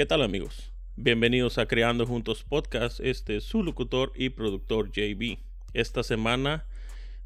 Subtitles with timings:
[0.00, 0.72] ¿Qué tal amigos?
[0.96, 3.00] Bienvenidos a Creando Juntos Podcast.
[3.00, 5.36] Este es su locutor y productor JB.
[5.74, 6.64] Esta semana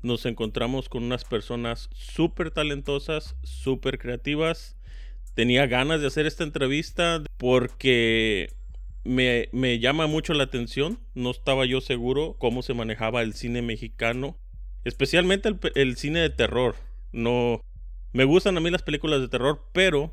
[0.03, 4.77] nos encontramos con unas personas súper talentosas, súper creativas.
[5.35, 8.53] Tenía ganas de hacer esta entrevista porque
[9.05, 10.99] me, me, llama mucho la atención.
[11.15, 14.37] No estaba yo seguro cómo se manejaba el cine mexicano,
[14.83, 16.75] especialmente el, el cine de terror.
[17.13, 17.61] No
[18.13, 20.13] me gustan a mí las películas de terror, pero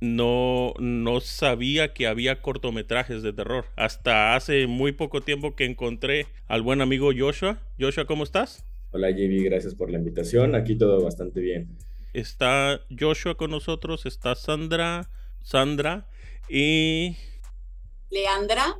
[0.00, 3.66] no, no sabía que había cortometrajes de terror.
[3.76, 7.58] Hasta hace muy poco tiempo que encontré al buen amigo Joshua.
[7.78, 8.64] Joshua, ¿cómo estás?
[8.90, 10.54] Hola JB, gracias por la invitación.
[10.54, 11.76] Aquí todo bastante bien.
[12.12, 15.10] Está Joshua con nosotros, está Sandra,
[15.42, 16.06] Sandra
[16.48, 17.16] y...
[18.10, 18.76] Leandra.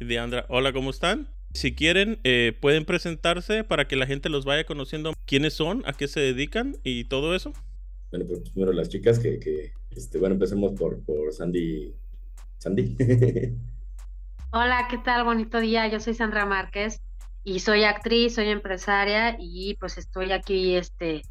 [0.00, 1.28] Leandra, hola, ¿cómo están?
[1.54, 5.92] Si quieren, eh, pueden presentarse para que la gente los vaya conociendo quiénes son, a
[5.92, 7.52] qué se dedican y todo eso.
[8.10, 11.94] Bueno, pues primero las chicas que, que este, bueno, empecemos por, por Sandy.
[12.58, 12.96] Sandy.
[14.50, 15.24] Hola, ¿qué tal?
[15.24, 15.86] Bonito día.
[15.88, 17.02] Yo soy Sandra Márquez
[17.44, 21.22] y soy actriz, soy empresaria y pues estoy aquí este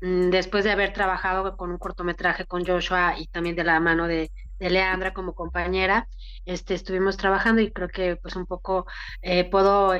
[0.00, 4.06] mm, después de haber trabajado con un cortometraje con Joshua y también de la mano
[4.06, 6.08] de, de Leandra como compañera,
[6.44, 8.86] este estuvimos trabajando y creo que pues un poco
[9.22, 9.92] eh, puedo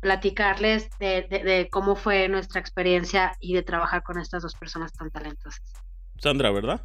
[0.00, 4.92] platicarles de, de, de, cómo fue nuestra experiencia y de trabajar con estas dos personas
[4.92, 5.72] tan talentosas.
[6.18, 6.82] Sandra, ¿verdad?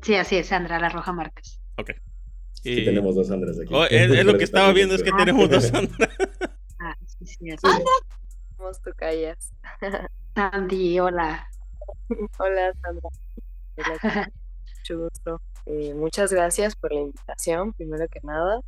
[0.00, 1.60] Sí, así es, Sandra La Roja Márquez.
[1.76, 1.90] Ok.
[2.62, 3.74] Sí, tenemos dos Sandras aquí.
[3.74, 6.10] Oh, es, es, lo que estaba viendo, es que ah, tenemos dos Sandras.
[6.84, 7.56] Ah, sí, sí, sí.
[7.60, 7.84] Sandra.
[8.56, 9.52] ¿Cómo tú callas?
[10.34, 11.46] Sandy, hola.
[12.38, 13.08] hola, Sandra.
[13.76, 14.32] Hola,
[14.78, 15.40] mucho gusto.
[15.66, 18.60] Eh, muchas gracias por la invitación, primero que nada.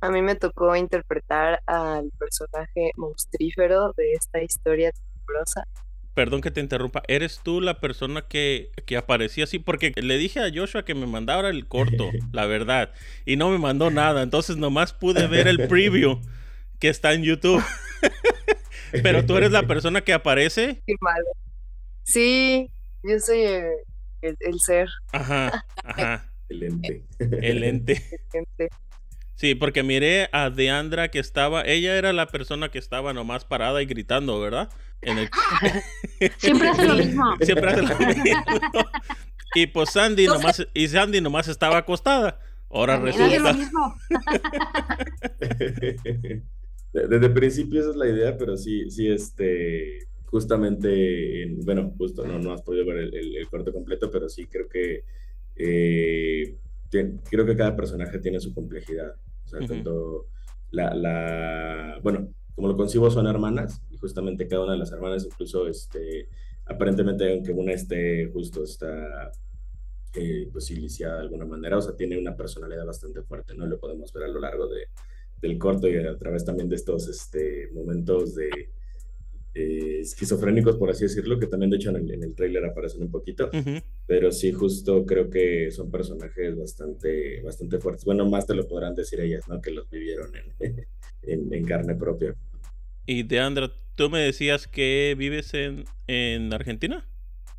[0.00, 5.66] A mí me tocó interpretar al personaje monstrífero de esta historia tenebrosa
[6.16, 9.58] perdón que te interrumpa, ¿eres tú la persona que, que, aparecía así?
[9.58, 12.90] Porque le dije a Joshua que me mandara el corto, la verdad,
[13.26, 16.22] y no me mandó nada, entonces nomás pude ver el preview
[16.78, 17.62] que está en YouTube.
[19.02, 20.80] Pero tú eres la persona que aparece.
[20.86, 21.26] Qué malo.
[22.04, 22.70] Sí,
[23.02, 23.64] yo soy el,
[24.22, 24.88] el, el ser.
[25.12, 26.32] Ajá, ajá.
[26.48, 27.02] El ente.
[27.18, 28.02] El ente.
[28.32, 28.70] El ente.
[29.36, 33.82] Sí, porque miré a Deandra que estaba, ella era la persona que estaba nomás parada
[33.82, 34.70] y gritando, ¿verdad?
[35.02, 35.28] En el...
[36.38, 37.36] Siempre hace lo mismo.
[37.42, 38.24] Siempre hace lo mismo.
[39.54, 42.40] Y pues Sandy nomás, y Sandy nomás estaba acostada.
[42.70, 43.38] Ahora resulta.
[43.38, 43.94] Lo mismo.
[46.94, 52.26] Desde el principio esa es la idea, pero sí, sí, este, justamente, en, bueno, justo
[52.26, 55.04] no, no has podido ver el, el, el corte completo, pero sí creo que
[55.56, 56.56] eh,
[56.90, 59.14] creo que cada personaje tiene su complejidad.
[59.44, 59.68] O sea, uh -huh.
[59.68, 60.26] tanto
[60.70, 65.24] la, la, bueno, como lo concibo son hermanas y justamente cada una de las hermanas
[65.24, 66.28] incluso este
[66.64, 69.30] aparentemente aunque una esté justo está
[70.14, 73.78] eh, pues iniciada de alguna manera o sea tiene una personalidad bastante fuerte no lo
[73.78, 74.88] podemos ver a lo largo de,
[75.40, 78.70] del corto y a través también de estos este momentos de
[79.58, 83.02] eh, esquizofrénicos, por así decirlo, que también de hecho en el, en el tráiler aparecen
[83.02, 83.82] un poquito, uh -huh.
[84.06, 88.04] pero sí, justo creo que son personajes bastante, bastante fuertes.
[88.04, 89.60] Bueno, más te lo podrán decir ellas, ¿no?
[89.62, 90.86] Que los vivieron en,
[91.22, 92.36] en, en carne propia.
[93.06, 97.08] Y Deandra, tú me decías que vives en, en Argentina.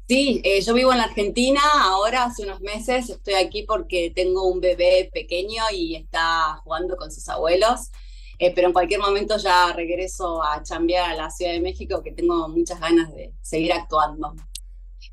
[0.07, 4.47] Sí, eh, yo vivo en la Argentina, ahora hace unos meses estoy aquí porque tengo
[4.47, 7.91] un bebé pequeño y está jugando con sus abuelos.
[8.39, 12.11] Eh, pero en cualquier momento ya regreso a chambear a la Ciudad de México, que
[12.11, 14.35] tengo muchas ganas de seguir actuando.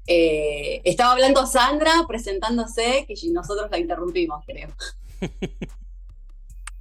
[0.07, 4.69] Eh, estaba hablando Sandra, presentándose, que nosotros la interrumpimos, creo.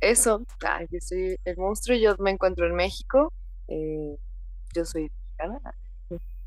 [0.01, 3.31] Eso, ay, yo soy el monstruo, yo me encuentro en México,
[3.69, 4.17] eh,
[4.75, 5.61] yo soy mexicana,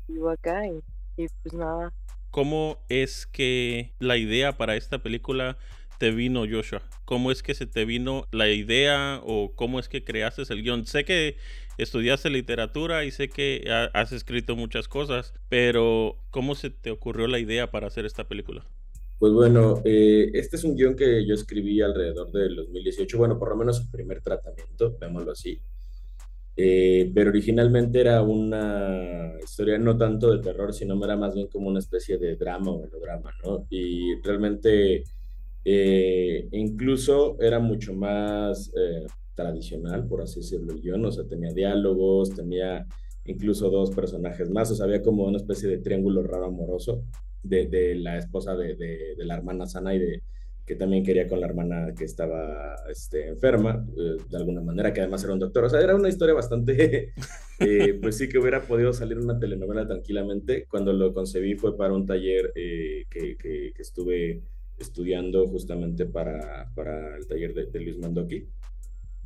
[0.07, 0.79] vivo acá y,
[1.17, 1.91] y pues nada.
[2.29, 5.57] ¿Cómo es que la idea para esta película
[5.97, 6.81] te vino, Joshua?
[7.05, 10.85] ¿Cómo es que se te vino la idea o cómo es que creaste el guion?
[10.85, 11.37] Sé que
[11.77, 17.39] estudiaste literatura y sé que has escrito muchas cosas, pero ¿cómo se te ocurrió la
[17.39, 18.65] idea para hacer esta película?
[19.19, 23.49] Pues bueno, eh, este es un guion que yo escribí alrededor del 2018, bueno, por
[23.49, 25.59] lo menos su primer tratamiento, veámoslo así.
[26.59, 31.67] Eh, pero originalmente era una historia no tanto de terror, sino era más bien como
[31.67, 33.67] una especie de drama o melodrama, ¿no?
[33.69, 35.03] Y realmente
[35.69, 39.05] eh, incluso era mucho más eh,
[39.35, 42.87] tradicional, por así decirlo, el guion, o sea, tenía diálogos, tenía
[43.25, 47.03] incluso dos personajes más, o sea, había como una especie de triángulo raro amoroso
[47.43, 48.77] de, la esposa de,
[49.17, 50.23] la hermana sana y de
[50.65, 55.01] que también quería con la hermana que estaba este, enferma, eh, de alguna manera, que
[55.01, 55.65] además era un doctor.
[55.65, 57.13] O sea, era una historia bastante,
[58.01, 60.65] pues sí que hubiera podido salir una telenovela tranquilamente.
[60.69, 64.43] Cuando lo concebí fue para un taller que, estuve
[64.77, 68.47] estudiando justamente para, para el taller de, Luis Mandoki,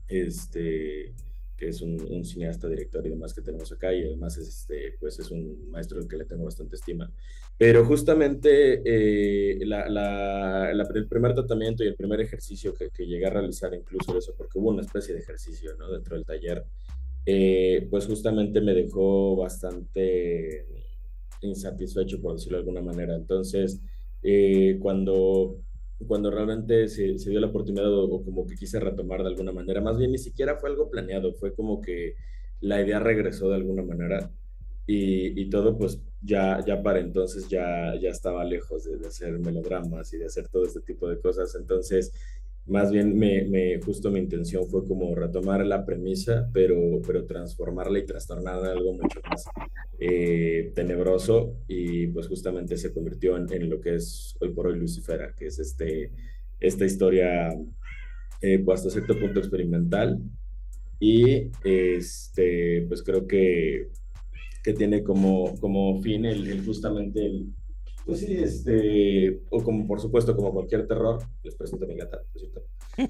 [0.08, 1.14] este,
[1.58, 5.20] que es un, cineasta, director y demás que tenemos acá, y además es, este, pues
[5.20, 7.12] es un maestro al que le tengo bastante estima.
[7.58, 13.26] Pero justamente eh, la, la, el primer tratamiento y el primer ejercicio que, que, llegué
[13.28, 15.92] a realizar, incluso eso, porque hubo una especie de ejercicio ¿no?
[15.92, 16.66] dentro del taller,
[17.26, 20.66] eh, pues justamente me dejó bastante
[21.42, 23.16] insatisfecho, por decirlo de alguna manera.
[23.16, 23.82] Entonces,
[24.24, 25.58] eh, cuando,
[26.08, 29.98] cuando realmente se, dio la oportunidad o, como que quise retomar de alguna manera, más
[29.98, 32.16] bien ni siquiera fue algo planeado, fue como que
[32.60, 34.32] la idea regresó de alguna manera
[34.86, 39.40] y, y todo pues ya, ya para entonces ya, ya estaba lejos de, de, hacer
[39.40, 41.56] melodramas y de hacer todo este tipo de cosas.
[41.56, 42.14] Entonces,
[42.68, 48.00] más bien me, me, justo mi intención fue como retomar la premisa, pero, pero transformarla
[48.00, 49.46] y trastornarla en algo mucho más
[50.00, 51.56] eh, tenebroso.
[51.68, 55.48] Y pues justamente se convirtió en, en, lo que es hoy por hoy Lucifera, que
[55.48, 56.12] es este,
[56.60, 57.50] esta historia
[58.42, 60.20] eh, hasta cierto punto experimental.
[61.00, 63.90] Y este, pues creo que,
[64.64, 67.48] que tiene como, como fin el, el justamente el,
[68.06, 72.22] pues sí, este, o como por supuesto, como cualquier terror, les presento a mi gata,
[72.32, 72.64] por cierto.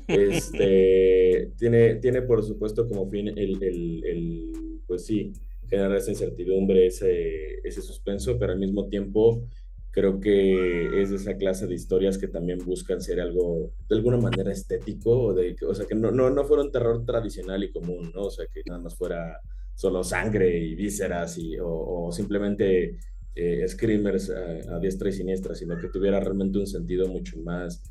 [0.08, 4.52] Este, tiene, tiene por supuesto como fin el, el, el,
[4.88, 5.32] pues sí,
[5.70, 9.44] generar esa incertidumbre, ese, ese suspenso, pero al mismo tiempo
[9.92, 14.18] creo que es de esa clase de historias que también buscan ser algo de alguna
[14.18, 17.72] manera estético, o, de, o sea, que no, no, no fuera un terror tradicional y
[17.72, 18.24] común, ¿no?
[18.24, 19.40] O sea, que nada más fuera
[19.76, 22.98] solo sangre y vísceras y, o, o simplemente
[23.36, 27.84] eh, screamers a, diestra y siniestra, sino que tuviera realmente un sentido mucho más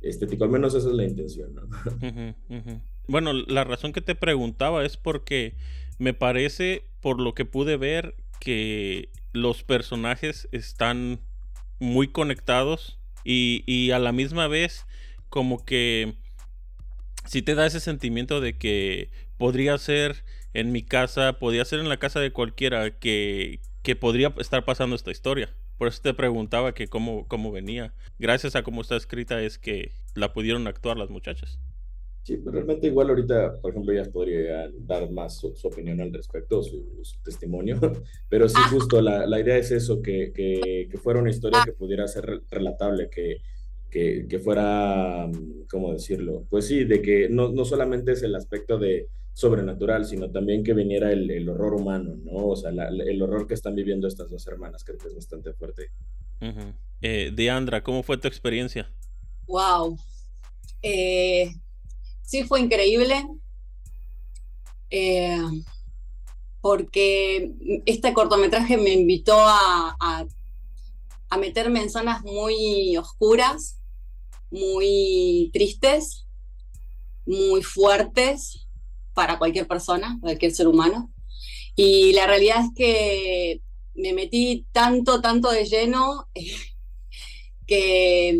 [0.00, 0.44] estético.
[0.44, 2.84] Al menos esa es la intención, ¿no?
[3.06, 5.56] Bueno, la razón que te preguntaba es porque
[5.98, 11.20] me parece, por lo que pude ver, que los personajes están
[11.80, 14.86] muy conectados y, y a la misma vez
[15.28, 16.14] como que
[17.26, 21.88] si te da ese sentimiento de que podría ser en mi casa, podría ser en
[21.88, 25.50] la casa de cualquiera que, que podría estar pasando esta historia.
[25.76, 27.92] Por eso te preguntaba que cómo, cómo venía.
[28.18, 31.60] Gracias a cómo está escrita es que la pudieron actuar las muchachas.
[32.22, 36.62] Sí, pero realmente igual ahorita, por ejemplo, ellas podrían dar más su, opinión al respecto,
[36.62, 36.82] su,
[37.22, 37.78] testimonio,
[38.30, 38.68] pero sí, ah.
[38.70, 42.40] justo la, la idea es eso, que, que, que, fuera una historia que pudiera ser
[42.50, 43.42] relatable, que,
[43.90, 45.30] que, que fuera,
[45.68, 46.46] ¿cómo decirlo?
[46.48, 50.72] Pues sí, de que no, no solamente es el aspecto de, sobrenatural, sino también que
[50.72, 52.46] viniera el, horror humano, ¿no?
[52.46, 55.90] O sea, el horror que están viviendo estas dos hermanas, creo que es bastante fuerte.
[57.02, 58.88] Eh, Deandra, ¿cómo fue tu experiencia?
[59.46, 59.98] Wow.
[60.82, 61.52] Eh,
[62.22, 63.26] sí, fue increíble.
[64.90, 65.42] Eh,
[66.60, 67.52] porque
[67.84, 69.96] este cortometraje me invitó a,
[71.28, 73.80] a meterme en zonas muy oscuras,
[74.50, 76.26] muy tristes,
[77.26, 78.63] muy fuertes,
[79.14, 81.10] para cualquier persona, cualquier ser humano.
[81.76, 83.60] Y la realidad es que
[83.94, 86.28] me metí tanto, tanto de lleno
[87.66, 88.38] que,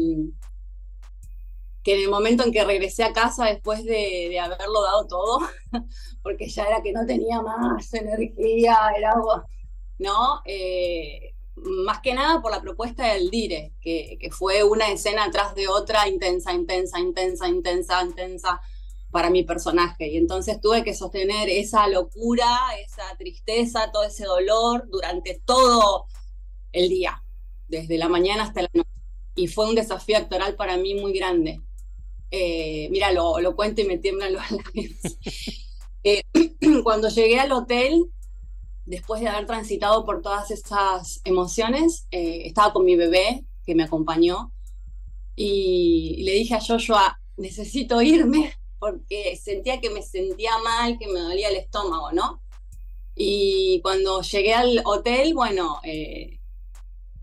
[1.82, 5.40] que en el momento en que regresé a casa después de, haberlo dado todo,
[6.22, 9.44] porque ya era que no tenía más energía, era algo,
[9.98, 10.40] ¿no?
[10.44, 15.54] Eh, más que nada por la propuesta del Dire, que, que, fue una escena tras
[15.54, 18.60] de otra intensa, intensa, intensa, intensa, intensa,
[19.14, 20.08] para mi personaje.
[20.08, 22.48] Y entonces tuve que sostener esa locura,
[22.84, 26.06] esa tristeza, todo ese dolor durante todo
[26.72, 27.22] el día,
[27.68, 28.90] desde la mañana hasta la noche.
[29.36, 31.60] Y fue un desafío actoral para mí muy grande.
[32.32, 34.98] Eh, mira, lo, cuento y me tiemblan los labios.
[36.06, 36.22] Eh,
[36.84, 38.10] cuando llegué al hotel,
[38.84, 43.84] después de haber transitado por todas esas emociones, eh, estaba con mi bebé que me
[43.84, 44.52] acompañó
[45.34, 48.52] y le dije a Joshua, necesito irme
[48.84, 52.43] porque sentía que me sentía mal, que me dolía el estómago, ¿no?
[53.14, 56.38] Y cuando llegué al hotel, bueno, eh,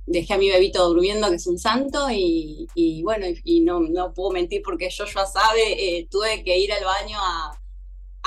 [0.08, 4.32] dejé a mi bebito durmiendo, que es un santo, y, bueno, y, no, no, puedo
[4.32, 7.58] mentir porque yo ya sabe, eh, tuve que ir al baño a,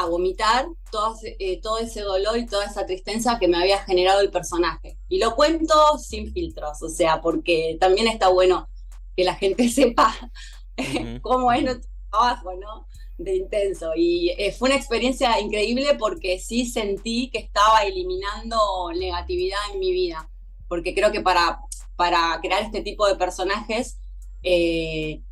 [0.09, 4.31] vomitar todo, eh, todo ese dolor y toda esa tristeza que me había generado el
[4.31, 4.97] personaje.
[5.09, 8.69] Y lo cuento sin filtros, o sea, porque también está bueno
[9.17, 10.15] que la gente sepa
[11.23, 12.87] cómo es nuestro trabajo, ¿no?
[13.19, 13.93] De intenso.
[13.97, 18.59] Y eh, fue una experiencia increíble porque sí sentí que estaba eliminando
[18.95, 20.29] negatividad en mi vida.
[20.69, 21.61] Porque creo que para,
[21.97, 23.99] para crear este tipo de personajes
[24.43, 25.23] eh,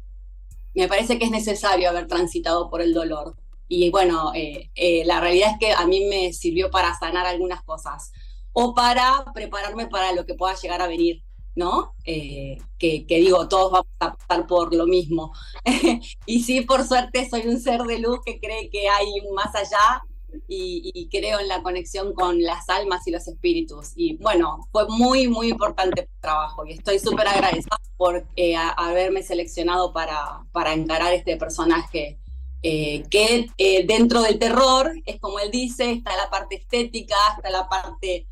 [0.75, 3.37] me parece que es necesario haber transitado por el dolor.
[3.69, 4.71] Y bueno, eh,
[5.07, 8.13] la realidad es que a mí me sirvió para sanar algunas cosas
[8.53, 11.23] o para prepararme para lo que pueda llegar a venir.
[11.55, 11.95] ¿No?
[12.05, 15.33] Eh, que, digo, todos vamos a pasar por lo mismo.
[16.27, 20.05] y sí, por suerte, soy un ser de luz que cree que hay más allá
[20.49, 23.93] y, creo en la conexión con las almas y los espíritus.
[23.97, 29.23] Y bueno, fue muy, muy importante el trabajo y estoy súper agradecida por eh, haberme
[29.23, 32.19] seleccionado para, para encarar este personaje.
[32.65, 33.51] Eh, que
[33.89, 38.27] dentro del terror, es como él dice, está la parte estética, está la parte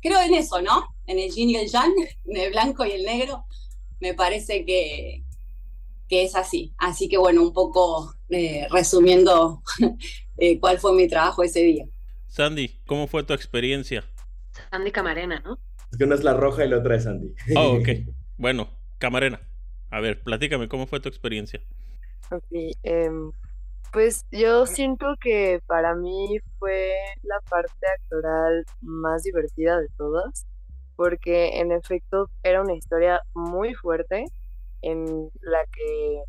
[0.00, 0.86] creo en eso, ¿no?
[1.08, 1.92] En el yin y el yang,
[2.26, 3.44] en el blanco y el negro,
[3.98, 5.24] me parece que,
[6.08, 6.72] que es así.
[6.78, 9.62] Así que bueno, un poco eh, resumiendo
[10.36, 11.84] eh, cuál fue mi trabajo ese día.
[12.28, 14.04] Sandy, ¿cómo fue tu experiencia?
[14.70, 15.58] Sandy Camarena, ¿no?
[15.90, 17.34] Es que una es la roja y la otra es Sandy.
[17.56, 17.88] Oh, ok.
[18.40, 19.40] Bueno, Camarena.
[19.90, 21.60] A ver, platícame, ¿cómo fue tu experiencia?
[22.30, 22.44] Ok,
[22.84, 23.32] em,
[23.92, 30.46] pues yo siento que para mí fue la parte actoral más divertida de todas,
[30.98, 34.24] porque en efecto era una historia muy fuerte
[34.82, 36.22] en la que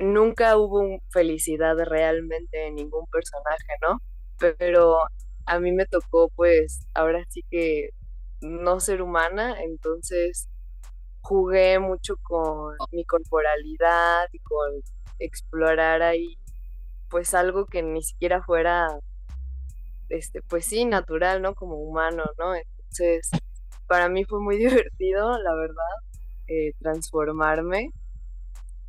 [0.00, 4.00] nunca hubo felicidad realmente en ningún personaje, ¿no?
[4.58, 4.98] Pero
[5.46, 7.90] a mí me tocó pues ahora sí que
[8.40, 10.48] no ser humana, entonces
[11.20, 14.82] jugué mucho con mi corporalidad y con
[15.20, 16.36] explorar ahí
[17.08, 18.98] pues algo que ni siquiera fuera,
[20.08, 21.54] este, pues sí, natural, ¿no?
[21.54, 22.52] Como humano, ¿no?
[22.56, 23.30] Entonces,
[23.86, 25.96] para mí fue muy divertido, la verdad,
[26.48, 27.90] eh, transformarme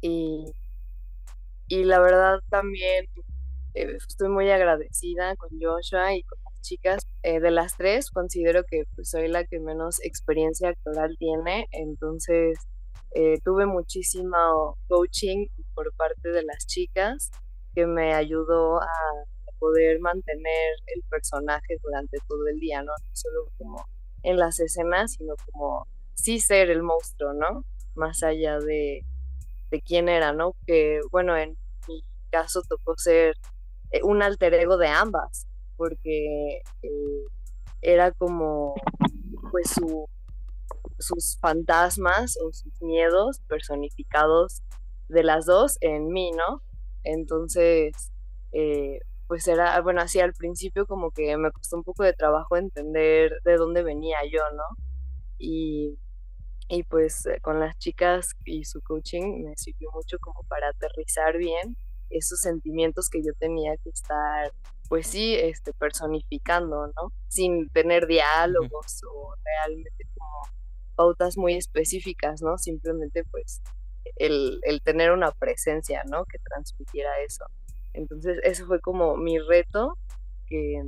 [0.01, 0.45] y,
[1.67, 3.05] y la verdad también
[3.73, 7.07] eh, estoy muy agradecida con Joshua y con las chicas.
[7.23, 12.59] Eh, de las tres, considero que pues, soy la que menos experiencia actoral tiene, entonces
[13.43, 17.31] tuve muchísimo coaching por parte de las chicas
[17.73, 18.87] que me ayudó a
[19.57, 22.91] poder mantener el personaje durante todo el día, ¿no?
[23.13, 23.83] Solo como
[24.23, 27.63] en las escenas, sino como sí ser el monstruo, ¿no?
[27.95, 29.05] Más allá de,
[29.71, 30.55] de quién era, ¿no?
[30.65, 31.57] Que, bueno, en
[31.87, 33.35] mi caso tocó ser
[33.91, 37.25] eh, un alter ego de ambas, porque eh,
[37.81, 38.75] era como,
[39.51, 40.07] pues, su,
[40.99, 44.61] sus fantasmas o sus miedos personificados
[45.07, 46.61] de las dos en mí, ¿no?
[47.03, 48.11] Entonces,
[48.51, 52.57] eh, pues era, bueno, así al principio como que me costó un poco de trabajo
[52.57, 54.63] entender de dónde venía yo, ¿no?
[55.37, 55.97] Y,
[56.69, 61.37] y pues eh, con las chicas y su coaching me sirvió mucho como para aterrizar
[61.37, 61.75] bien
[62.09, 64.51] esos sentimientos que yo tenía que estar,
[64.87, 67.11] pues sí, este, personificando, ¿no?
[67.27, 70.57] Sin tener diálogos o realmente como
[70.95, 72.57] pautas muy específicas, ¿no?
[72.57, 73.61] Simplemente pues
[74.15, 76.25] el, tener una presencia, ¿no?
[76.25, 77.45] Que transmitiera eso.
[77.97, 79.97] Entonces, ese fue como mi reto,
[80.45, 80.83] que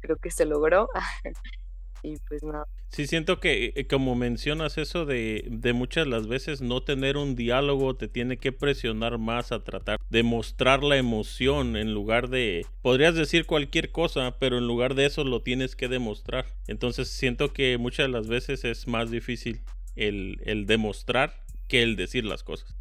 [0.00, 0.88] creo que se logró.
[2.02, 2.64] y pues nada.
[2.88, 7.36] Sí, siento que eh, como mencionas eso de, de muchas las veces no tener un
[7.36, 12.66] diálogo te tiene que presionar más a tratar de mostrar la emoción en lugar de,
[12.82, 16.46] podrías decir cualquier cosa, pero en lugar de eso lo tienes que demostrar.
[16.66, 19.60] Entonces siento que muchas de las veces es más difícil
[19.94, 22.74] el, el demostrar que el decir las cosas.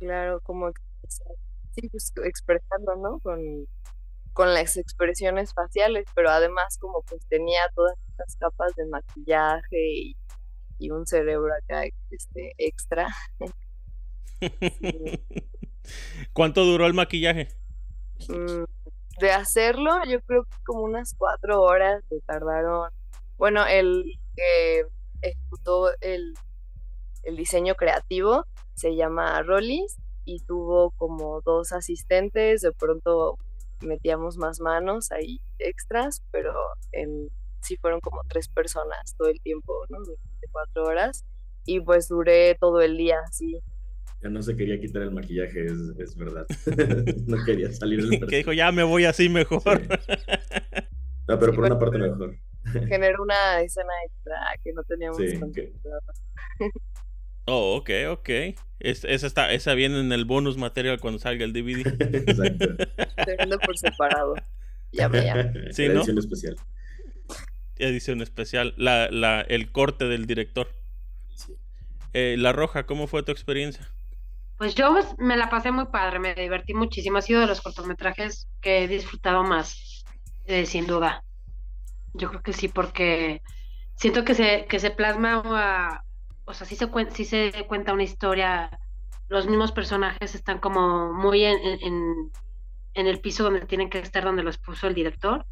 [0.00, 0.72] Claro, como
[1.08, 3.18] sí, pues, expresando, ¿no?
[3.20, 3.66] Con,
[4.32, 10.16] con las expresiones faciales, pero además como pues tenía todas estas capas de maquillaje y,
[10.90, 13.06] un cerebro acá este, extra.
[16.32, 17.50] ¿Cuánto duró el maquillaje?
[18.28, 18.64] Mm,
[19.20, 22.90] de hacerlo, yo creo que como unas cuatro horas se tardaron.
[23.36, 24.86] Bueno, el que
[25.20, 26.34] ejecutó el
[27.22, 33.38] el diseño creativo, se llama Rollis y tuvo como dos asistentes, de pronto
[33.80, 36.54] metíamos más manos ahí extras, pero
[36.92, 37.28] en,
[37.60, 39.98] sí fueron como tres personas todo el tiempo, ¿no?
[39.98, 41.24] Durante cuatro horas
[41.64, 43.58] y pues duré todo el día, sí.
[44.22, 46.46] Ya no se quería quitar el maquillaje, es, verdad.
[47.26, 49.82] no quería salir del Que dijo, ya me voy así mejor.
[51.28, 52.36] No, pero por una parte mejor.
[52.88, 55.40] Generó una escena extra que no teníamos sí,
[57.46, 58.28] Oh, ok, ok.
[58.80, 61.86] esa, está, esa viene en el bonus material cuando salga el DVD.
[62.14, 63.58] Exacto.
[63.64, 64.34] por separado.
[64.92, 65.52] Ya ya.
[65.72, 66.56] Sí, Edición especial.
[67.78, 68.74] Edición especial.
[68.76, 70.68] La, la, el corte del director.
[71.34, 71.56] Sí.
[72.12, 73.88] Eh, la Roja, ¿cómo fue tu experiencia?
[74.58, 77.18] Pues yo me la pasé muy padre, me divertí muchísimo.
[77.18, 80.04] Ha sido de los cortometrajes que he disfrutado más,
[80.44, 81.24] eh, sin duda.
[82.14, 83.42] Yo creo que sí, porque
[83.96, 86.04] siento que se, que se plasma a,
[86.44, 88.78] o sea, sí se, cuenta, se cuenta una historia,
[89.28, 91.58] los mismos personajes están como muy en,
[92.94, 95.46] en, el piso donde tienen que estar, donde los puso el director.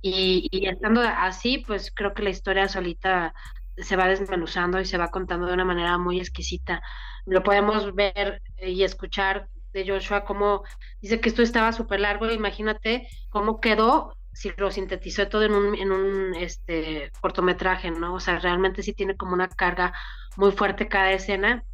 [0.00, 3.34] Y, y estando así, pues creo que la historia solita
[3.76, 6.82] se va desmenuzando y se va contando de una manera muy exquisita.
[7.26, 10.62] Lo podemos ver y escuchar de Joshua cómo
[11.00, 15.74] dice que esto estaba súper largo, imagínate cómo quedó si lo sintetizó todo en un,
[15.74, 18.14] en un este, cortometraje, ¿no?
[18.14, 19.92] O sea, realmente sí tiene como una carga
[20.36, 21.64] muy fuerte cada escena.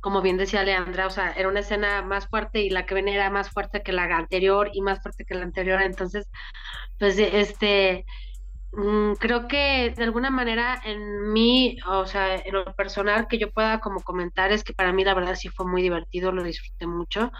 [0.00, 3.14] Como bien decía Leandra, o sea, era una escena más fuerte y la que venía
[3.14, 5.80] era más fuerte que la anterior y más fuerte que la anterior.
[5.82, 6.28] Entonces,
[6.98, 8.06] pues, este,
[8.72, 13.52] mm, creo que de alguna manera en mí, o sea, en lo personal que yo
[13.52, 16.88] pueda como comentar es que para mí la verdad sí fue muy divertido, lo disfruté
[16.88, 17.30] mucho.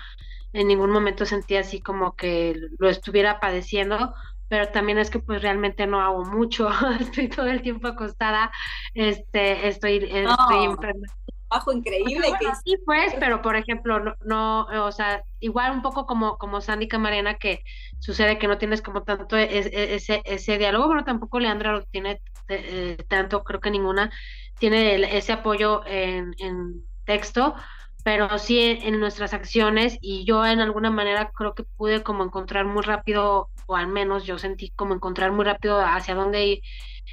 [0.53, 4.15] En ningún momento sentí así como que lo estuviera padeciendo,
[4.49, 6.69] pero también es que pues realmente no hago mucho,
[7.01, 8.51] estoy todo el tiempo acostada,
[8.95, 11.07] este, estoy, estoy enferma.
[11.49, 12.33] Trabajo increíble.
[12.41, 12.47] que...
[12.65, 16.89] Sí, pues, pero por ejemplo, no, no, o sea, igual un poco como, como Sandy
[16.89, 17.63] Camarena, que
[17.99, 21.83] sucede que no tienes como tanto e, e, ese, ese diálogo, bueno, tampoco Leandra lo
[21.85, 24.11] tiene eh, tanto, creo que ninguna,
[24.59, 27.55] tiene ese apoyo en, en texto,
[28.03, 32.67] pero sí en, nuestras acciones y yo en alguna manera creo que pude como encontrar
[32.67, 36.63] muy rápido, o al menos yo sentí como encontrar muy rápido hacia dónde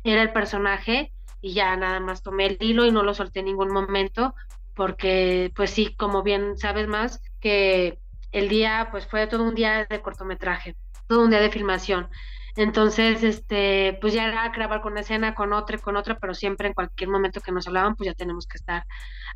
[0.03, 3.45] era el personaje y ya nada más tomé el hilo y no lo solté en
[3.45, 4.35] ningún momento
[4.75, 7.99] porque pues sí, como bien sabes más, que
[8.31, 10.75] el día pues fue todo un día de cortometraje,
[11.07, 12.09] todo un día de filmación.
[12.55, 16.67] Entonces, este, pues ya era grabar con una escena, con otra, con otra, pero siempre
[16.67, 18.85] en cualquier momento que nos hablaban, pues ya tenemos que estar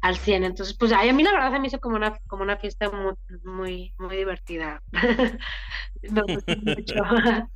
[0.02, 0.44] al 100.
[0.44, 3.14] Entonces, pues a mí la verdad se me hizo como una, como una fiesta muy,
[3.44, 4.82] muy, muy divertida.
[6.02, 6.96] me gustó mucho.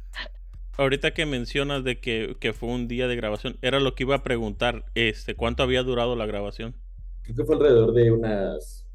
[0.78, 4.16] Ahorita que mencionas de que, que, fue un día de grabación, era lo que iba
[4.16, 6.74] a preguntar, este, ¿cuánto había durado la grabación?
[7.24, 8.86] Creo que fue alrededor de unas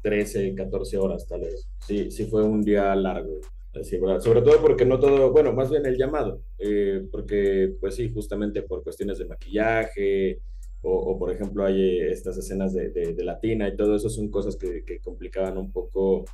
[0.00, 1.68] 13, 14 horas tal vez.
[1.80, 3.34] Sí, sí fue un día largo.
[3.72, 8.62] Sobre todo porque no todo, bueno, más bien el llamado, eh, porque pues sí, justamente
[8.62, 10.40] por cuestiones de maquillaje
[10.82, 14.56] o, por ejemplo hay eh, estas escenas de, de, latina y todo eso son cosas
[14.56, 16.24] que, complicaban un poco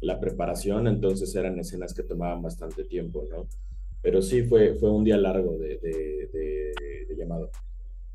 [0.00, 3.46] la preparación, entonces eran escenas que tomaban bastante tiempo, ¿no?
[4.02, 7.50] Pero sí fue, fue un día largo de, de llamado.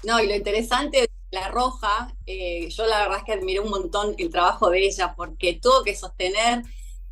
[0.04, 3.70] No, y lo interesante de La Roja, eh, yo la verdad es que admiré un
[3.70, 6.64] montón el trabajo de ella porque tuvo que sostener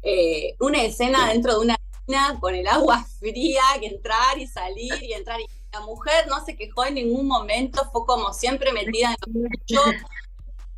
[0.08, 4.94] eh, una escena dentro de una piscina con el agua fría, que entrar y salir
[5.02, 5.42] y entrar.
[5.42, 9.82] Y la mujer no se quejó en ningún momento, fue como siempre metida en lo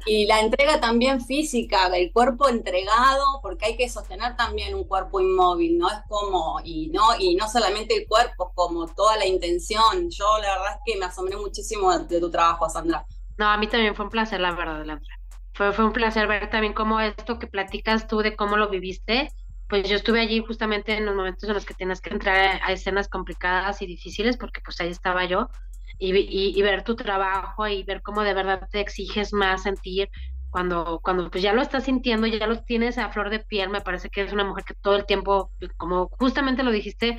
[0.06, 5.20] Y la entrega también física, del cuerpo entregado, porque hay que sostener también un cuerpo
[5.20, 5.90] inmóvil, ¿no?
[5.90, 10.10] Es como, y no, y no solamente el cuerpo, como toda la intención.
[10.10, 13.06] Yo la verdad es que me asombré muchísimo de, tu trabajo, Sandra.
[13.38, 15.17] No, a mí también fue un placer, la verdad, Leandra
[15.58, 19.30] fue, fue un placer ver también cómo esto que platicas tú de cómo lo viviste,
[19.68, 22.72] pues yo estuve allí justamente en los momentos en los que tienes que entrar a,
[22.72, 25.50] escenas complicadas y difíciles, porque pues ahí estaba yo,
[25.98, 30.12] y, y, ver tu trabajo y ver cómo de verdad te exiges más sentir
[30.52, 33.82] cuando, cuando pues ya lo estás sintiendo, ya lo tienes a flor de piel, me
[33.82, 37.18] parece que es una mujer que todo el tiempo, como justamente lo dijiste,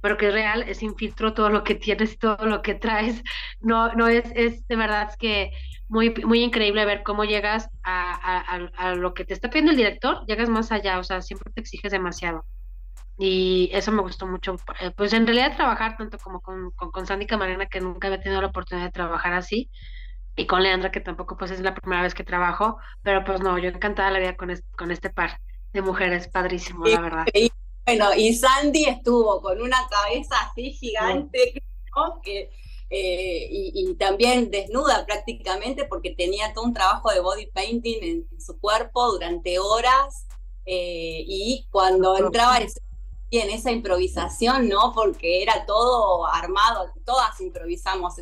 [0.00, 3.22] pero que es real, es sin filtro todo lo que tienes, todo lo que traes,
[3.60, 5.52] no, no es, es de verdad que
[5.88, 10.48] muy, muy increíble ver cómo llegas a, lo que te está pidiendo el director, llegas
[10.48, 12.44] más allá, o sea, siempre te exiges demasiado.
[13.18, 14.56] Y eso me gustó mucho.
[14.80, 18.40] Eh, pues en realidad trabajar tanto como con, con, Sandy Camarena, que nunca había tenido
[18.40, 19.70] la oportunidad de trabajar así,
[20.36, 23.56] y con Leandra, que tampoco pues es la primera vez que trabajo, pero pues no,
[23.58, 25.38] yo encantada la vida con, con este par
[25.72, 27.26] de mujeres, padrísimo, la verdad.
[27.86, 31.62] bueno, y Sandy estuvo con una cabeza así gigante,
[32.24, 32.50] que
[32.90, 38.58] eh, y, también desnuda prácticamente porque tenía todo un trabajo de body painting en, su
[38.58, 40.26] cuerpo durante horas
[40.66, 42.58] eh, y cuando entraba
[43.30, 44.92] en esa improvisación, ¿no?
[44.94, 48.14] Porque era todo armado, todas improvisamos,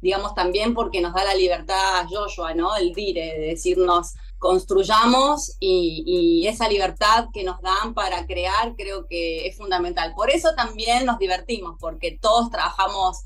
[0.00, 2.76] digamos también porque nos da la libertad Joshua, ¿no?
[2.76, 9.06] El dire, de decirnos construyamos y, y, esa libertad que nos dan para crear creo
[9.06, 10.14] que es fundamental.
[10.14, 13.24] Por eso también nos divertimos, porque todos trabajamos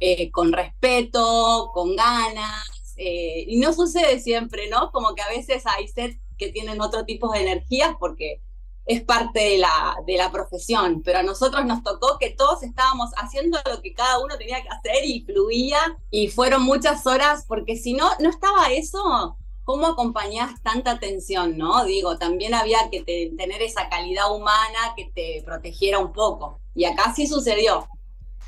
[0.00, 4.90] eh, con respeto, con ganas, eh, y no sucede siempre, ¿no?
[4.90, 8.40] Como que a veces hay sets que tienen otro tipo de energías porque
[8.86, 13.10] es parte de la, de la profesión, pero a nosotros nos tocó que todos estábamos
[13.16, 15.78] haciendo lo que cada uno tenía que hacer y fluía,
[16.10, 21.84] y fueron muchas horas, porque si no, no estaba eso, ¿cómo acompañás tanta tensión, no?
[21.84, 27.12] Digo, también había que tener esa calidad humana que te protegiera un poco, y acá
[27.12, 27.88] sí sucedió.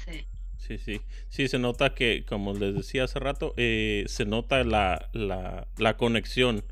[0.05, 0.79] Sí, sí.
[0.79, 1.01] Sí,
[1.31, 6.65] se nota que, como les decía hace rato, eh, se nota la, la, conexión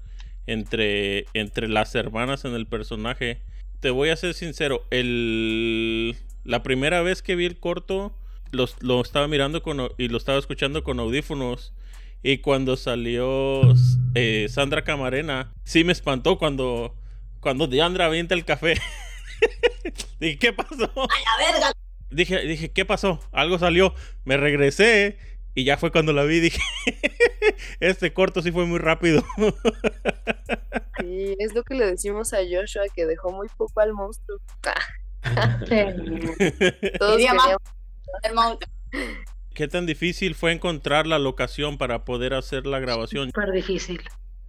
[0.46, 3.40] entre, entre las hermanas en el personaje.
[3.80, 8.16] Te voy a ser sincero, el, la primera vez que vi el corto
[8.52, 11.72] lo estaba mirando con, y lo estaba escuchando con audífonos.
[12.22, 13.60] Y cuando salió
[14.14, 16.94] eh, Sandra Camarena, sí me espantó cuando,
[17.40, 18.80] cuando Diandra avienta el café.
[20.20, 20.90] dije, ¿qué pasó?
[22.16, 23.20] Dije, dije, ¿qué pasó?
[23.30, 23.94] Algo salió.
[24.24, 25.18] Me regresé
[25.54, 26.40] y ya fue cuando la vi.
[26.40, 26.62] Dije,
[27.80, 29.22] este corto sí fue muy rápido.
[30.98, 34.38] sí, es lo que le decimos a Joshua, que dejó muy poco al monstruo.
[36.98, 37.20] Todos
[39.52, 43.28] ¿Qué tan difícil fue encontrar la locación para poder hacer la grabación?
[43.28, 44.00] Súper difícil.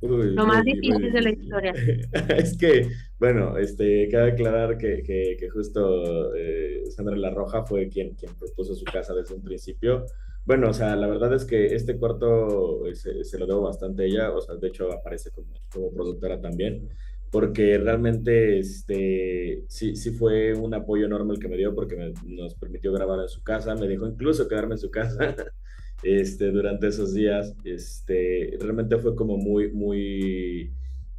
[0.01, 1.73] Lo más difícil de la historia.
[2.37, 8.13] es que, bueno, este, cabe aclarar que, que, justo eh, Sandra La Roja fue quien,
[8.15, 10.05] quien propuso su casa desde un principio.
[10.45, 14.03] Bueno, o sea, la verdad es que este corto eh, se, se lo debo bastante
[14.03, 16.89] a ella, o sea, de hecho aparece como, como productora también
[17.31, 22.55] porque realmente este, sí, sí fue un apoyo enorme el que me dio porque nos
[22.55, 25.35] permitió grabar en su casa, me dejó incluso quedarme en su casa
[26.03, 27.55] este, durante esos días.
[27.63, 30.71] Este, realmente fue como muy, muy,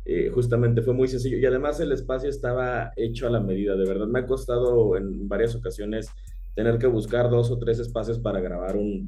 [0.04, 3.86] eh, justamente fue muy sencillo y además el espacio estaba hecho a la medida, de
[3.86, 6.08] verdad me ha costado en varias ocasiones
[6.54, 9.06] tener que buscar dos o tres espacios para grabar un,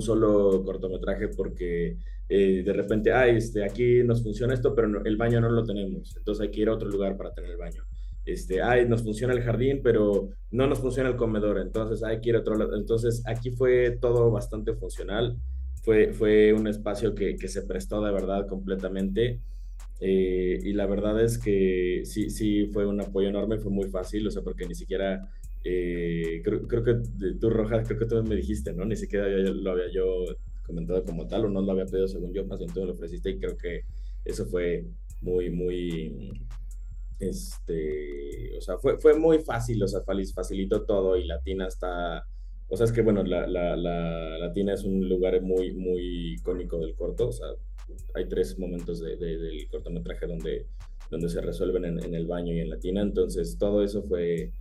[0.00, 1.96] solo cortometraje porque
[2.28, 6.16] eh, de repente, ay, este, aquí nos funciona esto, pero el baño no lo tenemos,
[6.16, 7.89] entonces hay que ir a otro lugar para tener el baño.
[8.24, 12.30] Este, ay, nos funciona el jardín, pero no nos funciona el comedor, entonces hay que
[12.30, 12.76] ir a otro lado.
[12.76, 15.36] Entonces aquí fue todo bastante funcional,
[15.82, 19.40] fue, fue un espacio que, que se prestó de verdad completamente.
[20.00, 24.26] Eh, y la verdad es que sí, sí fue un apoyo enorme, fue muy fácil,
[24.26, 25.28] o sea, porque ni siquiera,
[25.62, 26.94] eh, creo, creo, que
[27.38, 28.86] tú, Rojas, creo que tú me dijiste, ¿no?
[28.86, 30.24] Ni siquiera lo había yo
[30.66, 32.92] comentado como tal, o no lo había pedido según yo, más bien tú me lo
[32.92, 33.82] ofreciste y creo que
[34.24, 34.86] eso fue
[35.20, 36.32] muy, muy,
[37.20, 40.00] este, o sea, fue, fue muy fácil, o sea,
[40.34, 42.26] facilitó todo y Latina está,
[42.68, 46.78] o sea, es que bueno, la, la, la Latina es un lugar muy, muy icónico
[46.78, 47.48] del corto, o sea,
[48.14, 50.66] hay tres momentos de, del cortometraje donde,
[51.10, 54.52] donde se resuelven en, en el baño y en Latina, entonces todo eso fue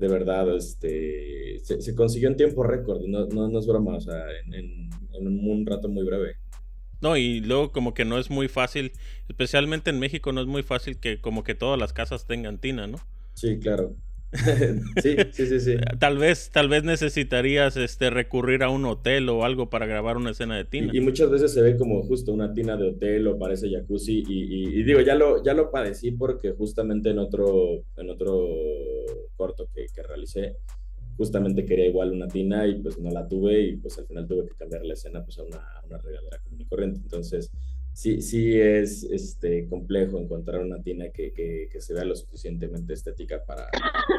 [0.00, 4.24] de verdad, este, se, consiguió en tiempo récord, no, no, no, es broma, o sea,
[4.46, 6.36] en, en, un, rato muy breve.
[7.00, 8.92] No, y luego como que no es muy fácil,
[9.28, 12.86] especialmente en México no es muy fácil que como que todas las casas tengan tina,
[12.86, 12.98] ¿no?
[13.34, 13.96] Sí, claro.
[15.02, 15.76] sí, sí, sí, sí.
[15.98, 20.30] Tal vez, tal vez necesitarías este, recurrir a un hotel o algo para grabar una
[20.30, 20.90] escena de tina.
[20.92, 24.22] Y, muchas veces se ve como justo una tina de hotel o parece jacuzzi.
[24.26, 28.46] Y, digo, ya lo, ya lo padecí porque justamente en otro, en otro
[29.36, 30.56] corto que, que realicé,
[31.20, 34.46] justamente quería igual una tina y pues no la tuve y pues al final tuve
[34.48, 36.98] que cambiar la escena pues a una, una regadera común y corriente.
[37.02, 37.50] Entonces,
[37.92, 42.94] sí, sí es este, complejo encontrar una tina que, que, que se vea lo suficientemente
[42.94, 43.68] estética para,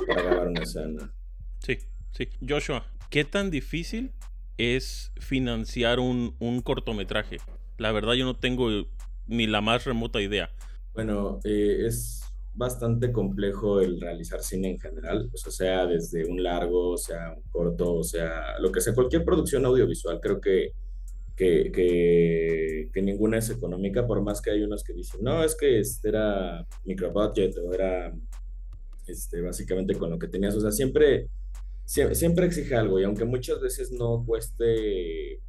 [0.08, 1.12] para grabar una escena.
[1.58, 1.80] Sí,
[2.12, 2.28] sí.
[2.48, 4.12] Joshua, ¿qué tan difícil
[4.60, 7.38] es financiar un, un cortometraje?
[7.80, 8.70] La verdad yo no tengo
[9.26, 10.52] ni la más remota idea.
[10.94, 12.21] Bueno, eh, es
[12.54, 17.96] bastante complejo el realizar cine en general, o sea, desde un largo, sea un corto,
[17.96, 20.74] o sea, lo que sea, cualquier producción audiovisual, creo que,
[21.36, 21.72] que,
[22.94, 26.10] que, ninguna es económica, por más que hay unos que dicen, no, es que este
[26.10, 28.14] era micro budget o era
[29.08, 31.30] este, básicamente con lo que tenías, o sea, siempre,
[31.86, 35.40] siempre, exige algo y aunque muchas veces no cueste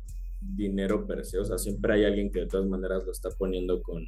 [0.40, 4.06] dinero per o sea, siempre hay alguien que de todas maneras lo está poniendo con,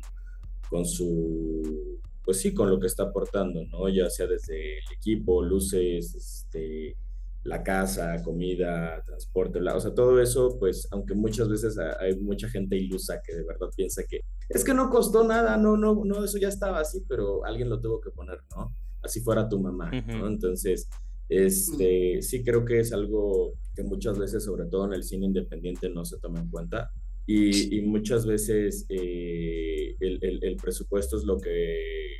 [0.69, 1.94] con su
[2.25, 3.89] pues sí, con lo que está aportando, ¿no?
[3.89, 6.97] Ya sea desde el equipo, luces, este,
[7.45, 12.77] la casa, comida, transporte, o sea, todo eso, pues, aunque muchas veces hay mucha gente
[12.77, 16.39] ilusa que de verdad piensa que es que no costó nada, no, no, no, eso
[16.39, 18.75] ya estaba así, pero alguien lo tuvo que poner, ¿no?
[19.03, 20.27] Así fuera tu mamá, ¿no?
[20.27, 20.89] Entonces,
[21.29, 25.89] este, sí creo que es algo que muchas veces, sobre todo en el cine independiente,
[25.89, 26.91] no se toma en cuenta.
[27.27, 32.19] Y, muchas veces eh, el, presupuesto es lo que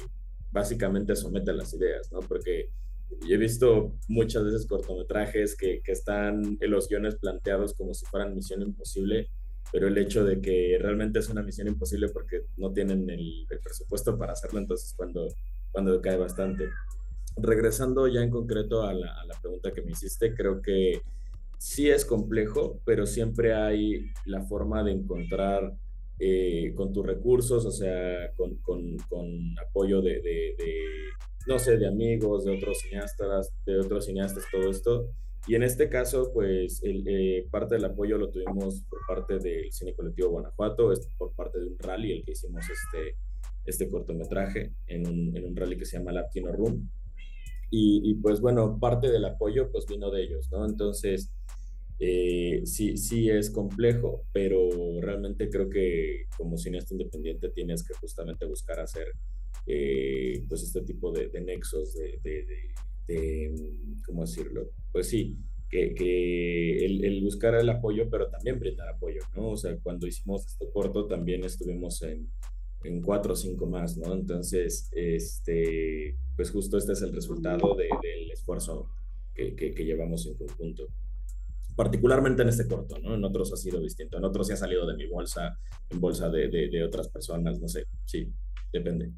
[0.51, 2.21] básicamente somete a las ideas, ¿no?
[2.21, 2.71] Porque
[3.27, 8.07] yo he visto muchas veces cortometrajes que, que están en los guiones planteados como si
[8.07, 9.29] fueran misión imposible,
[9.73, 14.17] pero el hecho de que realmente es una misión imposible porque no tienen el, presupuesto
[14.17, 15.29] para hacerlo, entonces cuando,
[15.71, 16.69] cuando cae bastante.
[17.37, 21.03] Regresando ya en concreto a la, a la pregunta que me hiciste, creo que
[21.65, 25.73] sí es complejo, pero siempre hay la forma de encontrar
[26.19, 28.99] eh, con tus recursos, o sea, con,
[29.67, 30.55] apoyo de,
[31.47, 35.09] no sé, de amigos, de otros cineastas, de otros cineastas, todo esto.
[35.47, 39.95] Y en este caso, pues, eh, parte del apoyo lo tuvimos por parte del Cine
[39.95, 43.17] Colectivo Guanajuato, por parte de un rally, el que hicimos este,
[43.65, 46.91] este cortometraje en un, en un rally que se llama Latino Room.
[47.71, 50.67] Y, y, pues bueno, parte del apoyo pues vino de ellos, ¿no?
[50.67, 51.33] Entonces,
[51.99, 54.69] eh, sí, sí es complejo, pero
[55.01, 59.09] realmente creo que como cineasta independiente tienes que justamente buscar hacer
[59.67, 62.21] eh, pues este tipo de, nexos, de,
[63.07, 63.55] de,
[64.05, 64.71] ¿cómo decirlo?
[64.93, 65.39] Pues sí,
[65.71, 69.51] que, que el, buscar el apoyo, pero también brindar apoyo, ¿no?
[69.51, 72.29] O sea, cuando hicimos este corto también estuvimos en,
[72.85, 74.13] en cuatro o cinco más, ¿no?
[74.15, 78.91] Entonces, este, pues justo este es el resultado del esfuerzo
[79.35, 80.89] que, llevamos en conjunto.
[81.77, 83.15] Particularmente en este corto, ¿no?
[83.15, 84.19] En otros ha sido distinto.
[84.19, 85.59] En otros sí ha salido de mi bolsa,
[85.91, 87.87] en bolsa de, de, otras personas, no sé.
[88.05, 88.33] Sí,
[88.73, 89.11] depende.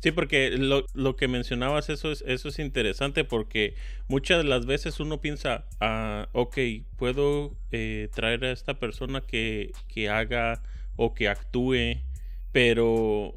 [0.00, 3.74] Sí, porque lo, lo, que mencionabas, eso es, eso es interesante porque
[4.08, 6.58] muchas de las veces uno piensa, ah, ok,
[6.96, 10.62] puedo eh, traer a esta persona que, que haga
[10.96, 12.02] o que actúe
[12.52, 13.34] pero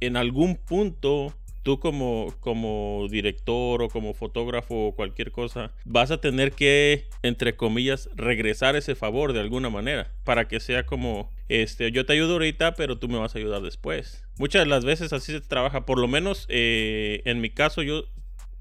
[0.00, 6.20] en algún punto tú como, como director o como fotógrafo o cualquier cosa, vas a
[6.20, 11.92] tener que, entre comillas, regresar ese favor de alguna manera para que sea como, este,
[11.92, 14.24] yo te ayudo ahorita, pero tú me vas a ayudar después.
[14.38, 18.04] Muchas de las veces así se trabaja, por lo menos eh, en mi caso yo,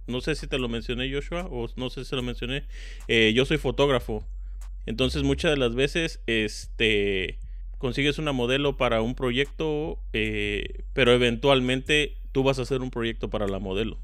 [0.07, 2.63] no sé si te lo mencioné Joshua o no sé si se lo mencioné,
[3.07, 4.25] eh, yo soy fotógrafo.
[4.85, 7.39] Entonces muchas de las veces, este
[7.81, 13.29] consigues una modelo para un proyecto, eh, pero eventualmente tú vas a hacer un proyecto
[13.29, 13.97] para la modelo.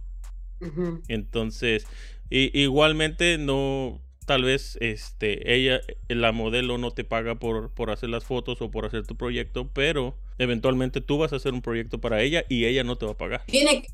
[1.07, 1.85] Entonces,
[2.29, 8.25] igualmente no, tal vez este, ella, la modelo no te paga por, por hacer las
[8.25, 12.21] fotos o por hacer tu proyecto, pero eventualmente tú vas a hacer un proyecto para
[12.21, 13.45] ella y ella no te va a pagar.
[13.45, 13.85] Tiene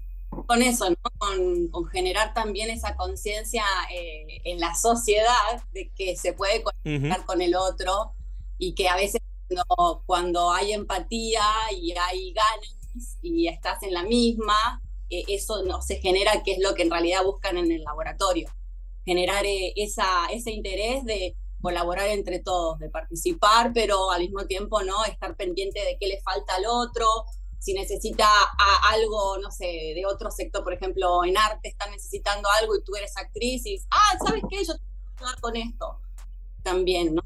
[0.47, 0.97] con eso, ¿no?
[1.17, 7.41] con, generar también esa conciencia eh, en la sociedad de que se puede conectar con
[7.41, 8.13] el otro
[8.57, 9.21] y que a veces
[10.05, 11.43] cuando, hay empatía
[11.79, 12.82] y hay ganas
[13.21, 16.91] y estás en la misma, eh, eso no se genera, que es lo que en
[16.91, 18.49] realidad buscan en el laboratorio.
[19.05, 24.83] Generar eh, esa, ese interés de colaborar entre todos, de participar, pero al mismo tiempo
[24.83, 27.05] no estar pendiente de qué le falta al otro,
[27.63, 28.27] si necesita
[28.91, 32.93] algo, no sé, de otro sector, por ejemplo, en arte están necesitando algo y tú
[32.97, 34.57] eres actriz y, ah, ¿sabes qué?
[34.65, 35.99] Yo tengo que ayudar con esto.
[36.61, 37.21] También, ¿no?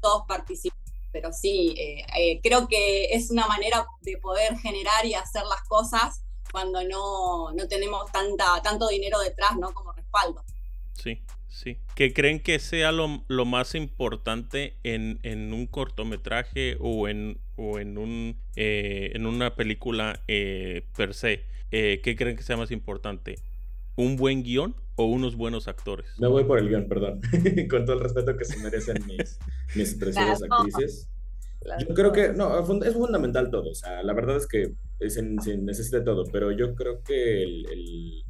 [0.00, 0.79] Todos participan
[1.12, 5.62] pero sí, eh, eh, creo que es una manera de poder generar y hacer las
[5.68, 9.72] cosas cuando no, no tenemos tanta, tanto dinero detrás, ¿no?
[9.72, 10.44] Como respaldo.
[10.94, 11.78] Sí, sí.
[11.94, 17.78] ¿Qué creen que sea lo, lo más importante en, en, un cortometraje o en, o
[17.78, 21.44] en, un, eh, en una película per se?
[21.70, 23.36] ¿Qué creen que sea más importante?
[23.94, 26.06] ¿Un buen guion o unos buenos actores?
[26.18, 27.20] Me voy por el guion, perdón.
[27.70, 29.38] Con todo el respeto que se merecen mis,
[29.74, 31.08] mis preciosas actrices.
[31.86, 33.70] Yo creo que, no, es fundamental todo.
[33.70, 34.72] O sea, la verdad es que
[35.08, 38.24] se, necesita todo, pero yo creo que el,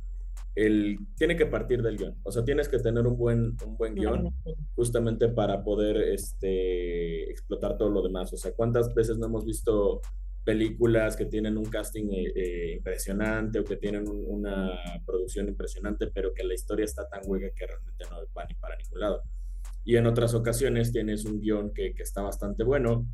[0.56, 2.16] el, tiene que partir del guion.
[2.24, 4.34] O sea, tienes que tener un buen, un buen guion
[4.74, 8.32] justamente para poder este, explotar todo lo demás.
[8.32, 10.00] O sea, ¿cuántas veces no hemos visto
[10.44, 14.72] películas que tienen un casting eh, eh, impresionante o que tienen una
[15.04, 18.76] producción impresionante, pero que la historia está tan hueca que realmente no va ni para
[18.76, 19.22] ningún lado.
[19.84, 23.06] Y en otras ocasiones tienes un guion que, que está bastante bueno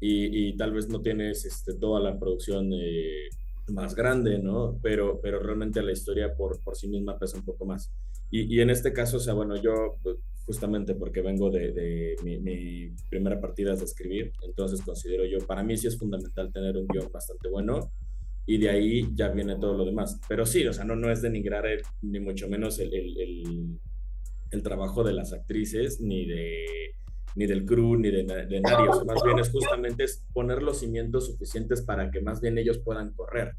[0.00, 3.28] y, y, tal vez no tienes este, toda la producción eh,
[3.68, 4.78] más grande, ¿no?
[4.82, 7.92] Pero, pero realmente la historia por, por sí misma pesa un poco más.
[8.30, 12.16] Y, y en este caso, o sea, bueno, yo pues, justamente porque vengo de, de
[12.22, 16.86] mi, primera partida de escribir, entonces considero yo, para mí sí es fundamental tener un
[16.86, 17.92] guion bastante bueno
[18.44, 20.20] y de ahí ya viene todo lo demás.
[20.28, 21.64] Pero sí, o sea, no, no es denigrar
[22.02, 23.78] ni mucho menos el, el,
[24.50, 26.66] el, trabajo de las actrices, ni de
[27.34, 30.62] ni del crew, ni de, de nadie, o sea, más bien es justamente es poner
[30.62, 33.54] los cimientos suficientes para que más bien ellos puedan correr.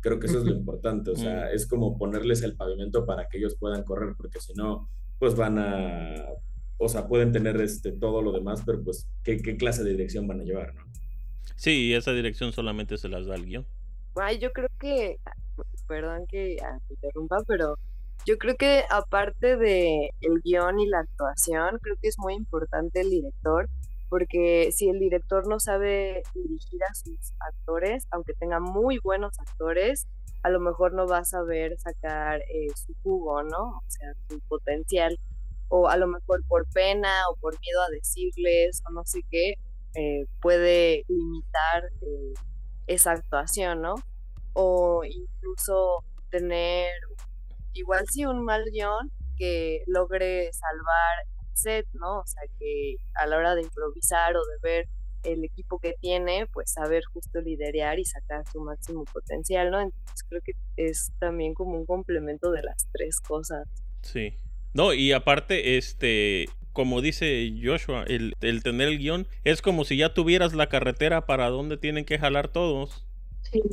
[0.00, 1.54] Creo que eso es lo importante, o sea, mm.
[1.54, 4.88] es como ponerles el pavimento para que ellos puedan correr, porque si no,
[5.22, 6.16] pues van a,
[6.78, 10.40] o sea, pueden tener este, todo lo demás, pero pues, ¿qué, clase de dirección van
[10.40, 10.82] a llevar, no?
[11.54, 13.64] Sí, esa dirección solamente se las da el guion.
[14.16, 15.20] Ay, yo creo que,
[15.86, 16.56] perdón que
[16.90, 17.76] interrumpa, pero
[18.26, 23.02] yo creo que aparte de el guion y la actuación, creo que es muy importante
[23.02, 23.68] el director,
[24.08, 30.08] porque si el director no sabe dirigir a sus actores, aunque tenga muy buenos actores,
[30.42, 33.78] a lo mejor no va a saber sacar eh, su jugo, ¿no?
[33.78, 35.18] O sea, su potencial.
[35.68, 39.54] O a lo mejor por pena o por miedo a decirles o no sé qué,
[39.94, 42.34] eh, puede limitar eh,
[42.86, 43.94] esa actuación, ¿no?
[44.52, 46.90] O incluso tener,
[47.72, 52.20] igual sí, un mal guion que logre salvar el set, ¿no?
[52.20, 54.88] O sea, que a la hora de improvisar o de ver
[55.24, 59.80] el equipo que tiene, pues saber justo liderar y sacar su máximo potencial, ¿no?
[59.80, 63.68] Entonces creo que es también como un complemento de las tres cosas.
[64.02, 64.34] Sí.
[64.74, 69.96] No, y aparte, este, como dice Joshua, el, el tener el guion es como si
[69.96, 73.06] ya tuvieras la carretera para donde tienen que jalar todos.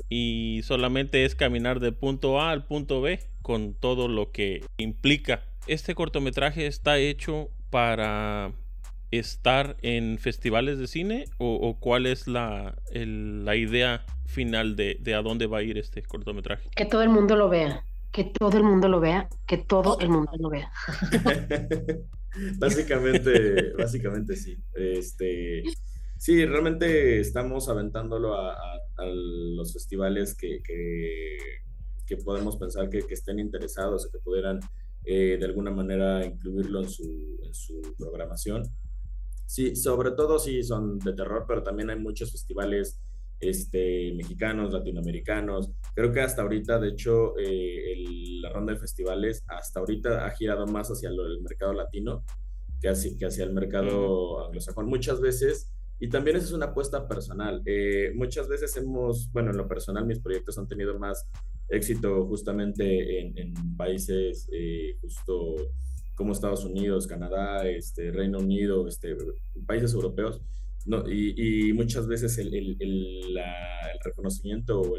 [0.10, 5.46] Y solamente es caminar de punto A al punto B con todo lo que implica.
[5.68, 8.52] Este cortometraje está hecho para
[9.12, 15.22] estar en festivales de cine o, cuál es la, la idea final de, de, a
[15.22, 16.70] dónde va a ir este cortometraje?
[16.76, 20.10] Que todo el mundo lo vea, que todo el mundo lo vea, que todo el
[20.10, 20.72] mundo lo vea.
[22.58, 24.58] básicamente, básicamente sí.
[24.74, 25.64] Este,
[26.18, 28.56] sí, realmente estamos aventándolo a,
[29.02, 34.60] los festivales que, que, podemos pensar que, estén interesados o que pudieran
[35.06, 38.64] eh, de alguna manera incluirlo en su, en su programación.
[39.50, 43.02] Sí, sobre todo sí son de terror, pero también hay muchos festivales
[43.40, 45.72] este, mexicanos, latinoamericanos.
[45.96, 47.96] Creo que hasta ahorita, de hecho, eh,
[48.44, 52.24] la ronda de festivales hasta ahorita ha girado más hacia el mercado latino
[52.80, 54.86] que hacia, que hacia el mercado anglosajón.
[54.86, 59.58] Muchas veces, y también eso es una apuesta personal, eh, muchas veces hemos, bueno, en
[59.58, 61.28] lo personal mis proyectos han tenido más
[61.70, 65.56] éxito justamente en, países eh, justo
[66.20, 69.16] como Estados Unidos, Canadá, este, Reino Unido, este,
[69.66, 70.42] países europeos,
[70.86, 73.40] no, y, muchas veces el, el, el,
[74.04, 74.96] reconocimiento o,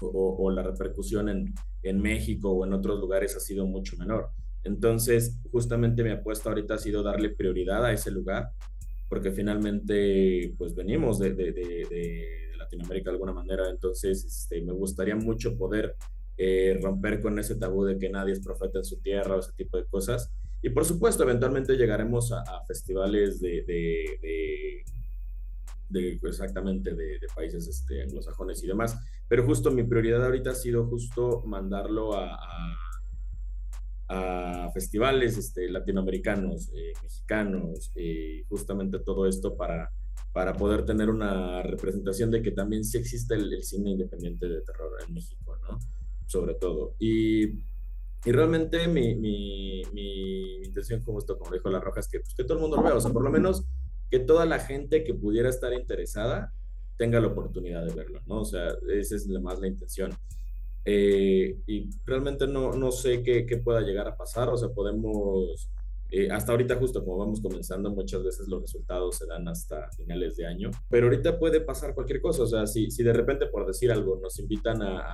[0.00, 1.54] o, o, la repercusión en,
[1.84, 4.30] en, México o en otros lugares ha sido mucho menor.
[4.64, 8.50] Entonces, justamente mi apuesta ahorita ha sido darle prioridad a ese lugar,
[9.08, 15.14] porque finalmente, pues venimos de, de, de, Latinoamérica de alguna manera, entonces este, me gustaría
[15.14, 15.94] mucho poder
[16.42, 19.52] eh, romper con ese tabú de que nadie es profeta en su tierra o ese
[19.52, 20.32] tipo de cosas.
[20.62, 24.82] Y por supuesto, eventualmente llegaremos a, festivales de, de,
[25.90, 28.98] de, exactamente de, países este, anglosajones y demás.
[29.28, 32.38] Pero justo mi prioridad ahorita ha sido justo mandarlo a,
[34.08, 39.92] a, festivales este, latinoamericanos, eh, mexicanos, eh, justamente todo esto para,
[40.32, 44.62] para poder tener una representación de que también sí existe el, el cine independiente de
[44.62, 45.78] terror en México, ¿no?
[46.30, 46.94] Sobre todo.
[47.00, 47.44] Y,
[48.24, 52.34] y realmente mi, mi, mi, intención como esto, como dijo La Roja, es que, pues,
[52.34, 53.64] que todo el mundo lo vea, o sea, por lo menos
[54.10, 56.52] que toda la gente que pudiera estar interesada
[56.96, 58.42] tenga la oportunidad de verlo, ¿no?
[58.42, 60.12] O sea, esa es más la intención.
[60.84, 65.68] Eh, y realmente no, no sé qué, qué, pueda llegar a pasar, o sea, podemos,
[66.10, 70.36] eh, hasta ahorita justo como vamos comenzando, muchas veces los resultados se dan hasta finales
[70.36, 73.66] de año, pero ahorita puede pasar cualquier cosa, o sea, si, si de repente por
[73.66, 75.04] decir algo nos invitan a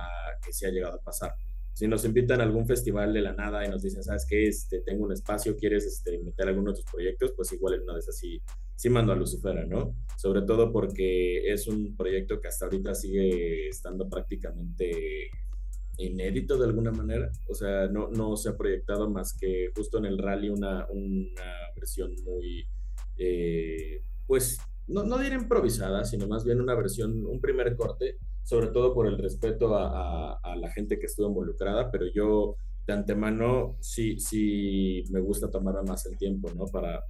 [0.43, 1.33] que se ha llegado a pasar.
[1.77, 4.47] Si nos invitan a algún festival de la nada y nos dicen, ¿sabes qué?
[4.47, 7.33] Este, tengo un espacio, ¿quieres este, meter alguno de tus proyectos?
[7.35, 8.41] Pues igual en una vez así,
[8.75, 9.95] sí mando a Lucifera, ¿no?
[10.17, 15.29] Sobre todo porque es un proyecto que hasta ahorita sigue estando prácticamente
[15.97, 17.31] inédito de alguna manera.
[17.47, 21.51] O sea, no, no se ha proyectado más que justo en el rally una, una
[21.75, 22.67] versión muy,
[23.17, 24.57] eh, pues,
[24.87, 29.07] no, no diré improvisada, sino más bien una versión, un primer corte sobre todo por
[29.07, 32.55] el respeto a, la gente que estuvo involucrada, pero yo
[32.85, 36.65] de antemano sí, sí me gusta tomarme más el tiempo, ¿no?
[36.65, 37.03] Para,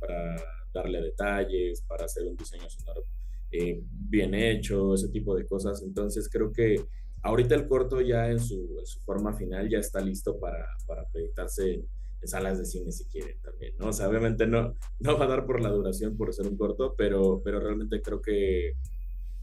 [0.74, 3.04] darle detalles, para hacer un diseño sonoro
[3.52, 5.84] eh, bien hecho, ese tipo de cosas.
[5.84, 6.84] Entonces creo que
[7.24, 8.68] ahorita el corto ya en su,
[9.06, 11.88] forma final ya está listo para, para proyectarse en,
[12.24, 13.88] salas de cine si quieren también, ¿no?
[13.90, 16.94] O sea, obviamente no, no va a dar por la duración por ser un corto,
[16.98, 18.74] pero, pero realmente creo que,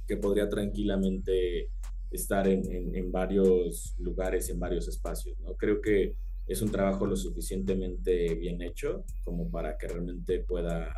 [0.06, 1.70] que podría tranquilamente
[2.10, 5.38] estar en, varios lugares, en varios espacios.
[5.40, 5.54] ¿no?
[5.54, 6.14] Creo que
[6.46, 10.92] es un trabajo lo suficientemente bien hecho como para que realmente pueda,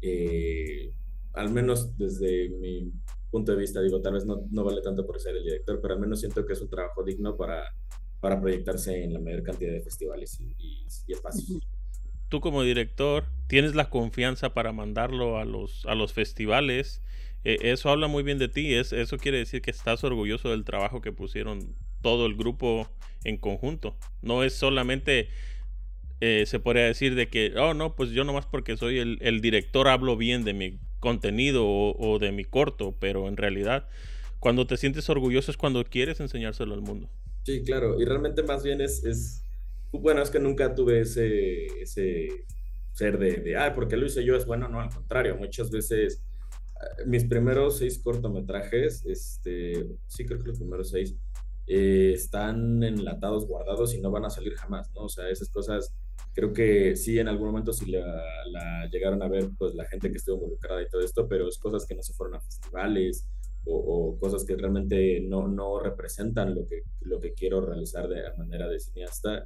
[0.00, 0.92] eh,
[1.34, 2.92] al menos desde mi
[3.30, 5.94] punto de vista, digo, tal vez no, no, vale tanto por ser el director, pero
[5.94, 7.74] al menos siento que es un trabajo digno para,
[8.20, 10.54] para proyectarse en la mayor cantidad de festivales y,
[11.06, 11.60] y espacios.
[12.28, 17.02] Tú como director tienes la confianza para mandarlo a los, a los festivales
[17.44, 18.74] eh, eso habla muy bien de ti.
[18.74, 22.88] Es, eso quiere decir que estás orgulloso del trabajo que pusieron todo el grupo
[23.24, 23.96] en conjunto.
[24.22, 25.28] No es solamente,
[26.20, 29.88] eh, se podría decir de que, oh, no, pues yo nomás porque soy el, director
[29.88, 33.88] hablo bien de mi contenido o, de mi corto, pero en realidad
[34.38, 37.10] cuando te sientes orgulloso es cuando quieres enseñárselo al mundo.
[37.44, 39.42] Sí, claro, y realmente más bien es,
[39.92, 42.46] bueno, es que nunca tuve ese, ese
[42.92, 46.22] ser de, de, ah, porque lo hice yo es bueno, no, al contrario, muchas veces
[47.06, 51.14] mis primeros seis cortometrajes, este, sí creo que los primeros seis,
[51.66, 55.02] eh, están enlatados, guardados y no van a salir jamás, ¿no?
[55.02, 55.94] O sea, esas cosas,
[56.32, 60.16] creo que sí, en algún momento sí la, llegaron a ver, pues, la gente que
[60.18, 63.28] estuvo involucrada y todo esto, pero es cosas que no se fueron a festivales
[63.66, 68.68] o, cosas que realmente no, no representan lo que, lo que quiero realizar de manera
[68.68, 69.44] de cineasta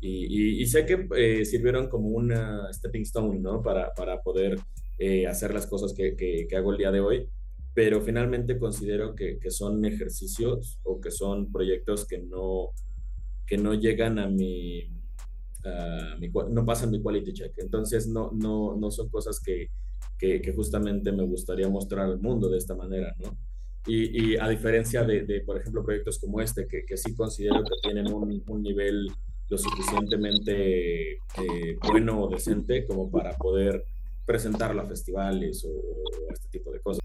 [0.00, 3.62] Y, y, sé que eh, sirvieron como una stepping stone, ¿no?
[3.62, 4.58] Para, para poder
[4.98, 7.28] eh, hacer las cosas que, que, hago el día de hoy,
[7.74, 12.70] pero finalmente considero que, que, son ejercicios o que son proyectos que no,
[13.46, 14.90] que no llegan a mi,
[16.50, 17.52] no pasan mi quality check.
[17.58, 19.70] Entonces no, no, no son cosas que,
[20.18, 23.36] que, justamente me gustaría mostrar al mundo de esta manera, ¿no?
[23.88, 27.76] Y, a diferencia de, de, por ejemplo, proyectos como este, que, que sí considero que
[27.82, 29.08] tienen un, un nivel
[29.48, 33.84] lo suficientemente eh, bueno o decente como para poder
[34.24, 37.00] presentarlo a festivales o, este tipo de cosas.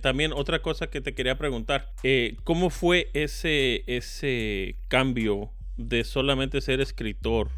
[0.00, 6.60] También otra cosa que te quería preguntar, eh, ¿cómo fue ese, ese cambio de solamente
[6.60, 7.48] ser escritor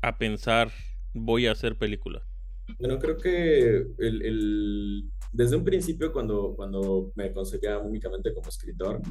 [0.00, 0.70] a pensar
[1.12, 2.22] voy a hacer películas?
[2.78, 9.02] Bueno, creo que el, desde un principio cuando, cuando me concebía únicamente como escritor,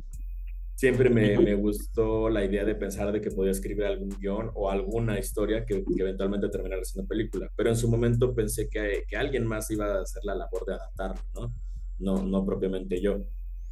[0.76, 4.72] siempre me, me, gustó la idea de pensar de que podía escribir algún guion o
[4.72, 7.52] alguna historia que, eventualmente terminara siendo película.
[7.56, 10.74] Pero en su momento pensé que, que, alguien más iba a hacer la labor de
[10.74, 11.54] adaptarlo, ¿no?
[12.00, 13.24] No, no propiamente yo.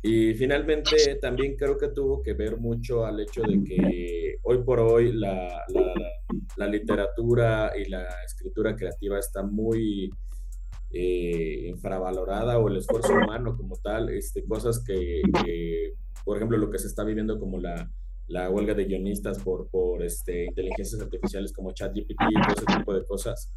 [0.03, 4.79] Y finalmente también creo que tuvo que ver mucho al hecho de que hoy por
[4.79, 5.63] hoy la,
[6.57, 10.09] la, literatura y la escritura creativa está muy
[10.89, 15.21] eh, infravalorada o el esfuerzo humano como tal, este, cosas que,
[16.25, 17.91] por ejemplo, lo que se está viviendo como la,
[18.27, 22.93] la huelga de guionistas por, por este, inteligencias artificiales como ChatGPT y todo ese tipo
[22.93, 23.51] de cosas.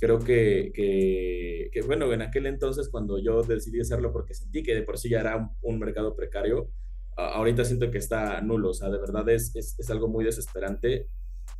[0.00, 4.82] Creo que, que, bueno, en aquel entonces cuando yo decidí hacerlo porque sentí que de
[4.82, 6.70] por sí ya era un, mercado precario,
[7.16, 11.06] ahorita siento que está nulo, o sea, de verdad es, es, es algo muy desesperante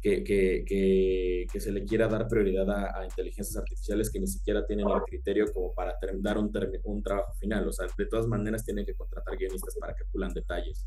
[0.00, 4.88] que, que, que, se le quiera dar prioridad a, inteligencias artificiales que ni siquiera tienen
[4.88, 6.50] el criterio como para dar un,
[6.84, 7.68] un trabajo final.
[7.68, 10.86] O sea, de todas maneras tienen que contratar guionistas para que pulan detalles.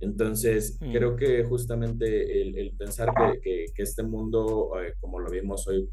[0.00, 0.92] Entonces, mm.
[0.92, 5.88] creo que justamente el, el pensar que, que, este mundo, eh, como lo vimos hoy,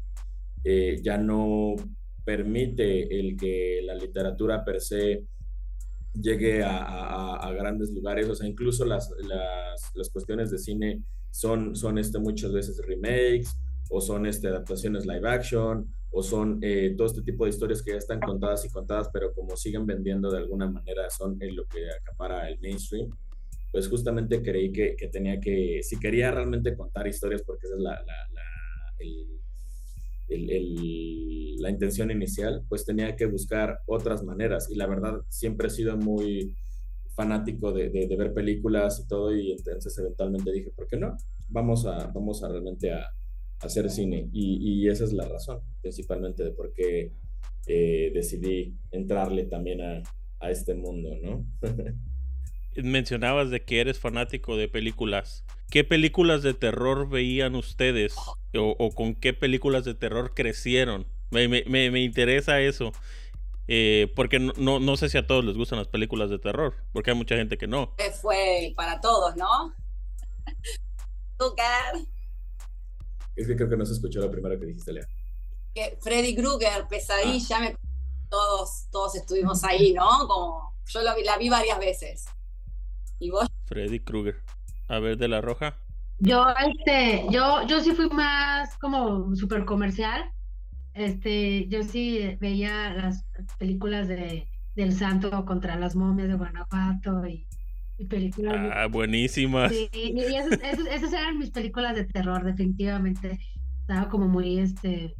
[0.64, 1.74] eh, ya no
[2.24, 5.24] permite el que la literatura per se
[6.14, 11.02] llegue a, a, a, grandes lugares, o sea, incluso las, las, las cuestiones de cine
[11.30, 13.56] son, son este, muchas veces remakes
[13.90, 17.92] o son este, adaptaciones live action o son eh, todo este tipo de historias que
[17.92, 21.66] ya están contadas y contadas, pero como siguen vendiendo de alguna manera son en lo
[21.66, 23.08] que acapara el mainstream,
[23.70, 27.80] pues justamente creí que, que, tenía que, si quería realmente contar historias, porque esa es
[27.80, 28.42] la, la, la,
[28.98, 29.41] el,
[30.28, 35.70] el, la intención inicial, pues tenía que buscar otras maneras y la verdad siempre he
[35.70, 36.56] sido muy
[37.14, 41.16] fanático de, de, ver películas y todo, y entonces eventualmente dije, ¿por qué no?
[41.48, 43.06] Vamos a, vamos a realmente a,
[43.60, 44.28] hacer cine.
[44.32, 47.12] Y, y, esa es la razón, principalmente, de por qué
[47.66, 50.02] eh, decidí entrarle también a,
[50.40, 51.46] a este mundo, ¿no?
[52.76, 55.44] Mencionabas de que eres fanático de películas.
[55.70, 58.14] ¿Qué películas de terror veían ustedes?
[58.54, 61.06] ¿O, o con qué películas de terror crecieron?
[61.30, 62.92] Me, me, me interesa eso.
[63.68, 67.12] Eh, porque no, no, sé si a todos les gustan las películas de terror, porque
[67.12, 67.94] hay mucha gente que no.
[68.20, 69.74] Fue para todos, ¿no?
[73.34, 75.08] Es que creo que no se escuchó la primera que dijiste, Lea.
[75.74, 77.72] Que Freddy Krueger, Pesadilla, ah.
[78.30, 80.06] todos, todos estuvimos ahí, ¿no?
[80.28, 82.26] Como yo la vi varias veces.
[83.22, 83.48] ¿Y vos?
[83.66, 84.42] Freddy Krueger.
[84.88, 85.76] A ver, de la roja.
[86.18, 90.30] Yo, este, yo, yo sí fui más como súper comercial.
[90.92, 93.24] Este, yo sí veía las
[93.58, 97.46] películas de del Santo contra las momias de Guanajuato y,
[98.08, 98.72] películas.
[98.74, 99.70] Ah, buenísimas.
[99.70, 103.38] Sí, y esas, eran mis películas de terror, definitivamente.
[103.82, 105.14] Estaba como muy, este,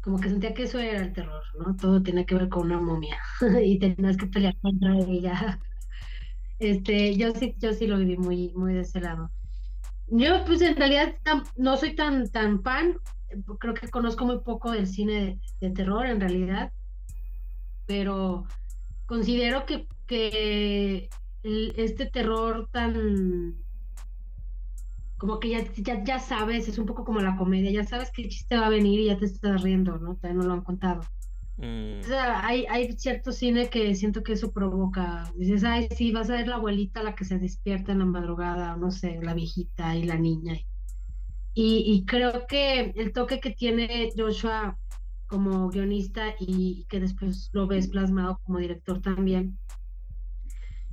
[0.00, 1.74] como que sentía que eso era el terror, ¿no?
[1.74, 3.16] Todo tiene que ver con una momia
[3.64, 5.58] y tenías que pelear contra ella.
[6.62, 9.32] Este, yo sí, yo sí lo viví muy, muy de ese lado.
[10.06, 11.16] Yo, pues en realidad
[11.56, 12.98] no soy tan, tan fan,
[13.58, 16.70] creo que conozco muy poco del cine de, terror en realidad,
[17.86, 18.46] pero
[19.06, 21.10] considero que, que
[21.42, 23.56] este terror tan
[25.18, 28.28] como que ya, ya, sabes, es un poco como la comedia, ya sabes que el
[28.28, 30.14] chiste va a venir y ya te estás riendo, ¿no?
[30.16, 31.02] Todavía no lo han contado.
[31.56, 32.00] Mm.
[32.00, 35.32] O sea, hay, hay cierto cine que siento que eso provoca.
[35.36, 38.76] Dices, ay, sí, vas a ver la abuelita la que se despierta en la madrugada,
[38.76, 40.58] no sé, la viejita y la niña.
[41.54, 44.78] Y, creo que el toque que tiene Joshua
[45.26, 49.58] como guionista y que después lo ves plasmado como director también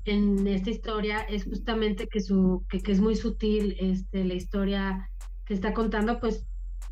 [0.05, 5.09] en esta historia es justamente que su que, es muy sutil este la historia
[5.45, 6.45] que está contando pues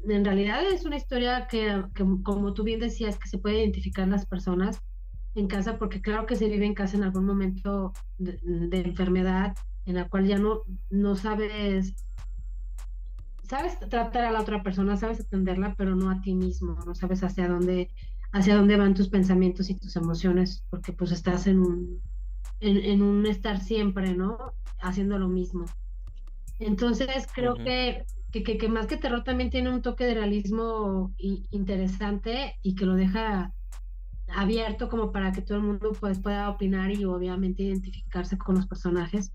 [0.07, 1.83] en realidad es una historia que,
[2.23, 4.81] como tú bien decías que se puede identificar las personas
[5.35, 9.55] en casa porque claro que se vive en casa en algún momento de, de enfermedad
[9.85, 11.95] en la cual ya no no sabes
[13.47, 17.23] sabes tratar a la otra persona, sabes atenderla, pero no a ti mismo, no sabes
[17.23, 17.89] hacia dónde,
[18.31, 22.01] hacia dónde van tus pensamientos y tus emociones, porque pues estás en un,
[22.59, 24.37] en, un estar siempre, ¿no?
[24.81, 25.65] Haciendo lo mismo.
[26.59, 32.55] Entonces creo que, que, que, más que terror también tiene un toque de realismo interesante
[32.61, 33.53] y que lo deja
[34.27, 38.67] abierto como para que todo el mundo pues, pueda opinar y obviamente identificarse con los
[38.67, 39.31] personajes.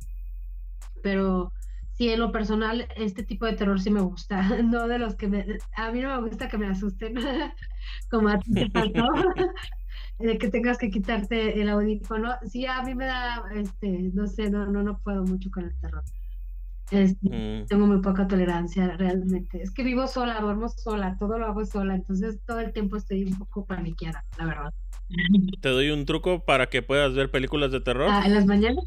[1.02, 1.52] Pero
[1.92, 5.28] sí, en lo personal, este tipo de terror sí me gusta, no de los que
[5.28, 5.46] me...
[5.76, 7.14] A mí no me gusta que me asusten,
[8.10, 8.92] como a ti te
[10.18, 12.34] de que tengas que quitarte el audífono.
[12.48, 15.76] Sí, a mí me da, este, no sé, no, no, no puedo mucho con el
[15.80, 16.04] terror.
[16.92, 17.66] Mm.
[17.66, 19.62] Tengo muy poca tolerancia realmente.
[19.62, 23.24] Es que vivo sola, duermo sola, todo lo hago sola, entonces todo el tiempo estoy
[23.24, 24.74] un poco paniqueada, la verdad.
[25.60, 28.08] Te doy un truco para que puedas ver películas de terror.
[28.10, 28.84] Ah, ¿En las mañanas?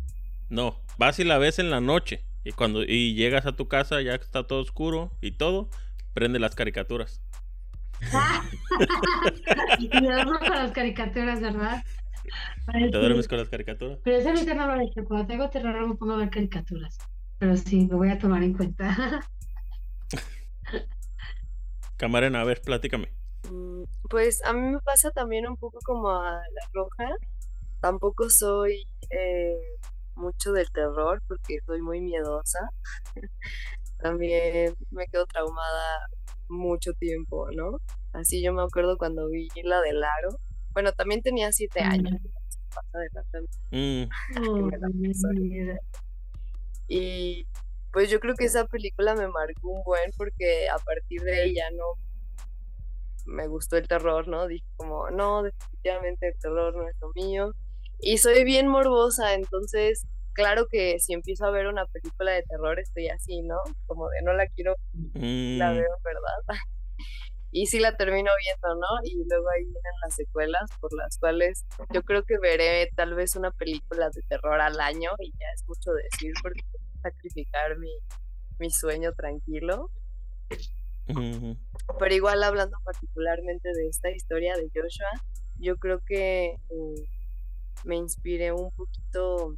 [0.49, 2.24] No, vas y la ves en la noche.
[2.43, 5.70] Y cuando y llegas a tu casa, ya está todo oscuro y todo,
[6.14, 7.22] prende las caricaturas.
[9.80, 11.84] y te duermes con las caricaturas, ¿verdad?
[12.72, 13.99] Te duermes con las caricaturas.
[14.03, 15.06] Pero ese es he hecho.
[15.06, 16.97] Cuando tengo terror me pongo a ver caricaturas.
[17.38, 19.21] Pero sí, lo voy a tomar en cuenta.
[21.97, 23.09] Camarena, a ver, platícame.
[23.49, 27.15] Mm, pues a mí me pasa también un poco como a la roja.
[27.81, 29.57] Tampoco soy eh,
[30.15, 32.59] mucho del terror porque soy muy miedosa.
[33.97, 36.07] También me quedo traumada
[36.49, 37.79] mucho tiempo, ¿no?
[38.13, 40.39] Así yo me acuerdo cuando vi la del aro.
[40.73, 42.19] Bueno, también tenía siete años.
[43.71, 44.03] Mm.
[46.88, 47.47] Y
[47.91, 51.69] pues yo creo que esa película me marcó un buen porque a partir de ella
[51.71, 51.86] no
[53.25, 54.47] me gustó el terror, ¿no?
[54.47, 57.53] Dije como, no, definitivamente el terror no es lo mío.
[57.99, 62.79] Y soy bien morbosa, entonces claro que si empiezo a ver una película de terror
[62.79, 63.57] estoy así, ¿no?
[63.88, 64.75] Como de no la quiero,
[65.13, 65.75] la mm.
[65.75, 66.59] veo, ¿verdad?
[67.56, 68.88] Y sí la termino viendo, ¿no?
[69.06, 73.38] Y luego ahí vienen las secuelas por las cuales yo creo que veré tal vez
[73.38, 76.62] una película de terror al año y ya es mucho decir porque
[77.01, 77.91] sacrificar mi,
[78.60, 79.89] mi sueño tranquilo.
[81.08, 85.12] Pero igual hablando particularmente de esta historia de Joshua,
[85.58, 87.10] yo creo que eh,
[87.86, 89.56] me inspiré un poquito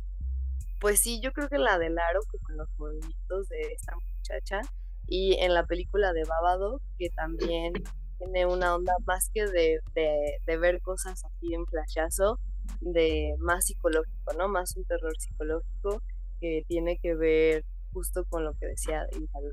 [0.79, 4.61] pues sí, yo creo que la del aro, con los movimientos de esta muchacha,
[5.07, 7.73] y en la película de Babado, que también
[8.17, 12.39] tiene una onda más que de, de, ver cosas así en flashazo,
[12.81, 14.47] de más psicológico, ¿no?
[14.47, 16.01] Más un terror psicológico
[16.39, 19.05] que tiene que ver justo con lo que decía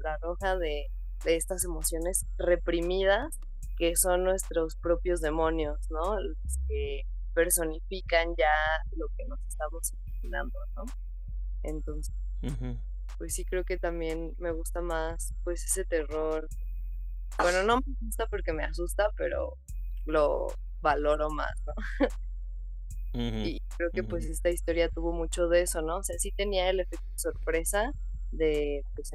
[0.02, 0.86] la roja de,
[1.24, 3.38] de estas emociones reprimidas
[3.76, 6.20] que son nuestros propios demonios, ¿no?
[6.20, 7.02] Los que
[7.34, 8.54] personifican ya
[8.96, 10.84] lo que nos estamos imaginando, ¿no?
[11.62, 12.14] Entonces,
[13.18, 16.48] pues sí creo que también me gusta más pues ese terror.
[17.38, 19.56] Bueno, no me gusta porque me asusta, pero
[20.06, 20.46] lo
[20.80, 21.74] valoro más, ¿no?
[23.14, 25.98] Y creo que pues esta historia tuvo mucho de eso, ¿no?
[25.98, 27.92] O sea, sí tenía el efecto sorpresa
[28.32, 29.12] de pues,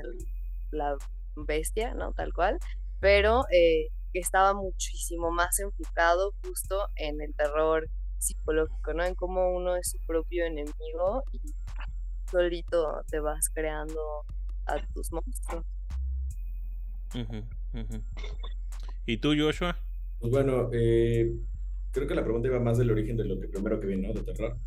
[0.71, 0.95] la
[1.35, 2.13] bestia, ¿no?
[2.13, 2.59] Tal cual,
[3.01, 7.89] pero eh, estaba muchísimo más enfocado justo en el terror
[8.19, 9.03] psicológico, ¿no?
[9.03, 11.41] En cómo uno es su propio enemigo y
[12.29, 13.99] solito te vas creando
[14.65, 15.65] a tus monstruos.
[19.05, 19.77] ¿Y tú, Joshua?
[20.19, 21.33] Pues bueno, eh,
[21.91, 24.13] creo que la pregunta iba más del origen de lo que primero que vi, ¿no?
[24.13, 24.57] De terror.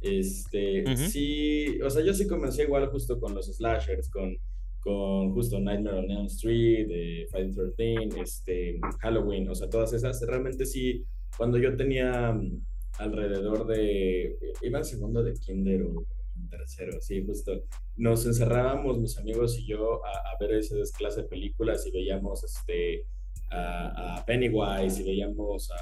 [0.00, 4.36] Este, sí, o sea, yo sí comencé igual justo con los slashers, con,
[4.80, 10.24] con justo Nightmare on Elm Street, de Friday 13, este, Halloween, o sea, todas esas.
[10.24, 11.04] Realmente sí,
[11.36, 12.60] cuando yo tenía mm,
[12.98, 16.06] alrededor de, iba en segundo de kinder o
[16.48, 17.64] tercero, sí, justo.
[17.96, 23.06] Nos encerrábamos, mis amigos y yo, a, ver esas clases de películas y veíamos este,
[23.50, 25.76] a, Pennywise y veíamos a,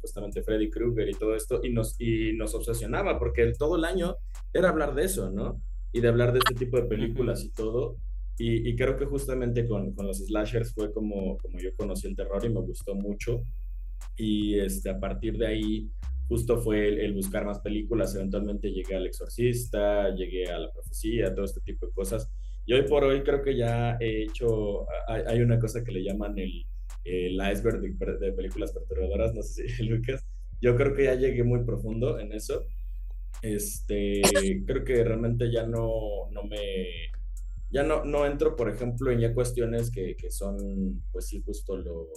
[0.00, 4.16] justamente Freddy Krueger y todo esto y nos, y nos obsesionaba porque todo el año
[4.52, 5.62] era hablar de eso, ¿no?
[5.92, 7.96] Y de hablar de este tipo de películas y todo.
[8.38, 12.44] Y, creo que justamente con, con, los slashers fue como, como yo conocí el terror
[12.44, 13.42] y me gustó mucho.
[14.16, 15.90] Y este, a partir de ahí
[16.32, 21.44] justo fue el, buscar más películas, eventualmente llegué al Exorcista, llegué a La Profecía, todo
[21.44, 22.26] este tipo de cosas.
[22.64, 26.38] Y hoy por hoy creo que ya he hecho, hay, una cosa que le llaman
[26.38, 26.64] el,
[27.04, 30.24] el iceberg de, películas perturbadoras, no sé si Lucas,
[30.62, 32.64] yo creo que ya llegué muy profundo en eso.
[33.42, 34.22] Este,
[34.66, 37.10] creo que realmente ya no, no me,
[37.70, 41.76] ya no, no entro, por ejemplo, en ya cuestiones que, que son, pues sí, justo
[41.76, 42.08] lo,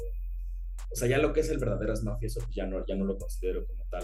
[0.91, 3.05] o sea, ya lo que es el verdadero mafia, eso pues ya no, ya no
[3.05, 4.03] lo considero como tal.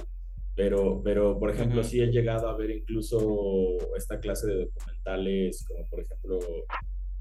[0.55, 5.87] Pero, pero por ejemplo, sí he llegado a ver incluso esta clase de documentales, como
[5.87, 6.39] por ejemplo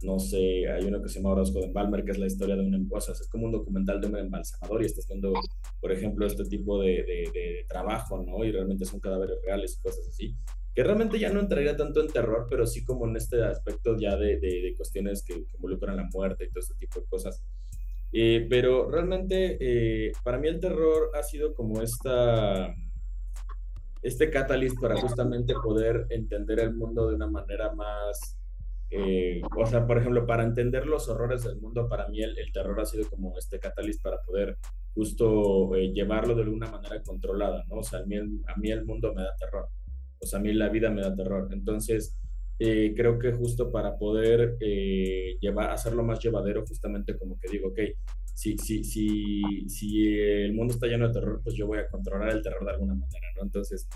[0.03, 2.63] no sé, hay uno que se llama Orozco de Balmer, que es la historia de
[2.63, 5.33] un, em, o es como un documental de un embalsamador y estás viendo,
[5.81, 8.43] por ejemplo, este tipo de, de, trabajo, ¿no?
[8.45, 10.35] Y realmente son cadáveres reales y cosas así,
[10.75, 14.17] que realmente ya no entraría tanto en terror, pero sí como en este aspecto ya
[14.17, 17.43] de, de cuestiones que, involucran la muerte y todo este tipo de cosas.
[18.13, 22.75] Eh, pero realmente eh, para mí el terror ha sido como esta
[24.03, 28.41] este catalyst para justamente poder entender el mundo de una manera más
[28.93, 32.79] eh, o sea, por ejemplo, para entender los horrores del mundo, para mí el, terror
[32.81, 34.59] ha sido como este catalyst para poder
[34.95, 37.77] justo eh, llevarlo de alguna manera controlada, ¿no?
[37.77, 39.69] O sea, a mí, el, a mí el mundo me da terror,
[40.19, 41.49] o sea, a mí la vida me da terror.
[41.53, 42.19] Entonces,
[42.61, 44.57] eh, creo que justo para poder
[45.41, 47.79] llevar, hacerlo más llevadero, justamente como que digo, ok,
[48.35, 52.31] si, si, si, si el mundo está lleno de terror, pues yo voy a controlar
[52.31, 53.43] el terror de alguna manera, ¿no?
[53.43, 53.89] Entonces,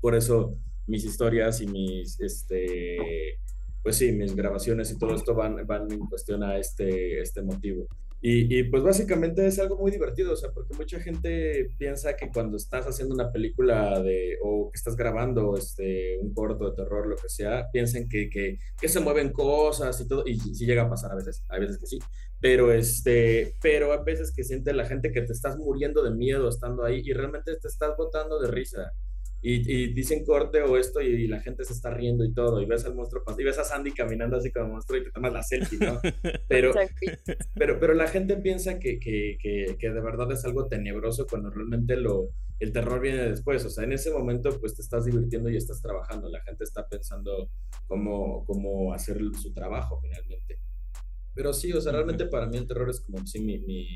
[0.00, 3.38] por eso mis historias y mis, este,
[3.82, 7.86] pues sí, mis grabaciones y todo esto van, van en cuestión a este, este motivo.
[8.26, 12.30] Y, y, pues básicamente es algo muy divertido, o sea, porque mucha gente piensa que
[12.32, 17.06] cuando estás haciendo una película de, o que estás grabando este, un corto de terror,
[17.06, 20.84] lo que sea, piensan que, que, que se mueven cosas y todo, y sí llega
[20.84, 21.98] a pasar a veces, hay veces que sí,
[22.40, 26.48] pero, este, pero a veces que siente la gente que te estás muriendo de miedo
[26.48, 28.94] estando ahí y realmente te estás botando de risa
[29.46, 32.86] y, dicen corte o esto y, la gente se está riendo y todo, y ves
[32.86, 35.78] al monstruo y ves a Sandy caminando así como monstruo y te tomas la selfie,
[35.78, 36.00] ¿no?
[36.48, 36.72] Pero,
[37.54, 41.96] pero, pero la gente piensa que, que, que, de verdad es algo tenebroso cuando realmente
[41.96, 42.30] lo,
[42.60, 45.82] el terror viene después, o sea, en ese momento pues te estás divirtiendo y estás
[45.82, 47.50] trabajando, la gente está pensando
[47.86, 50.58] cómo, cómo hacer su trabajo finalmente.
[51.34, 53.88] Pero sí, o sea, realmente para mí el terror es como sí, mi, mi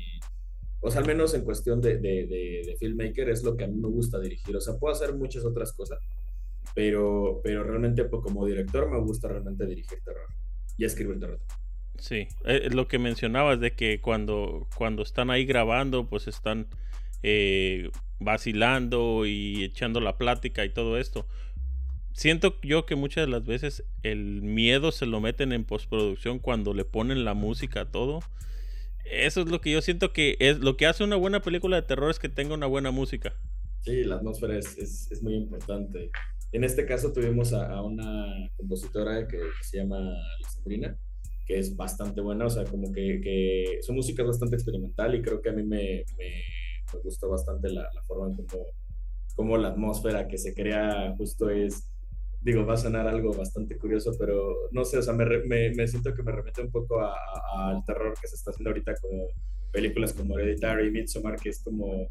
[0.81, 3.75] o sea, al menos en cuestión de, de, de, filmmaker es lo que a mí
[3.75, 4.55] me gusta dirigir.
[4.55, 5.99] O sea, puedo hacer muchas otras cosas,
[6.73, 10.27] pero, pero realmente pues, como director me gusta realmente dirigir terror
[10.77, 11.39] y escribir terror.
[11.97, 16.67] Sí, eh, lo que mencionabas de que cuando, cuando están ahí grabando, pues están
[17.23, 21.27] eh, vacilando y echando la plática y todo esto.
[22.13, 26.73] Siento yo que muchas de las veces el miedo se lo meten en postproducción cuando
[26.73, 28.21] le ponen la música a todo
[29.11, 31.83] eso es lo que yo siento que es lo que hace una buena película de
[31.83, 33.35] terror es que tenga una buena música.
[33.81, 36.11] Sí, la atmósfera es, es, muy importante.
[36.51, 39.97] En este caso tuvimos a, una compositora que, se llama
[40.37, 40.97] Alexandrina,
[41.45, 45.21] que es bastante buena, o sea, como que, que, su música es bastante experimental y
[45.21, 46.43] creo que a mí me, me,
[47.03, 48.65] gustó bastante la, la forma en como,
[49.35, 51.89] como la atmósfera que se crea justo es
[52.41, 56.13] digo, va a sonar algo bastante curioso, pero no sé, o sea, me, me, siento
[56.13, 59.27] que me remite un poco al terror que se está haciendo ahorita como
[59.71, 62.09] películas como Hereditary, Midsommar, que es como,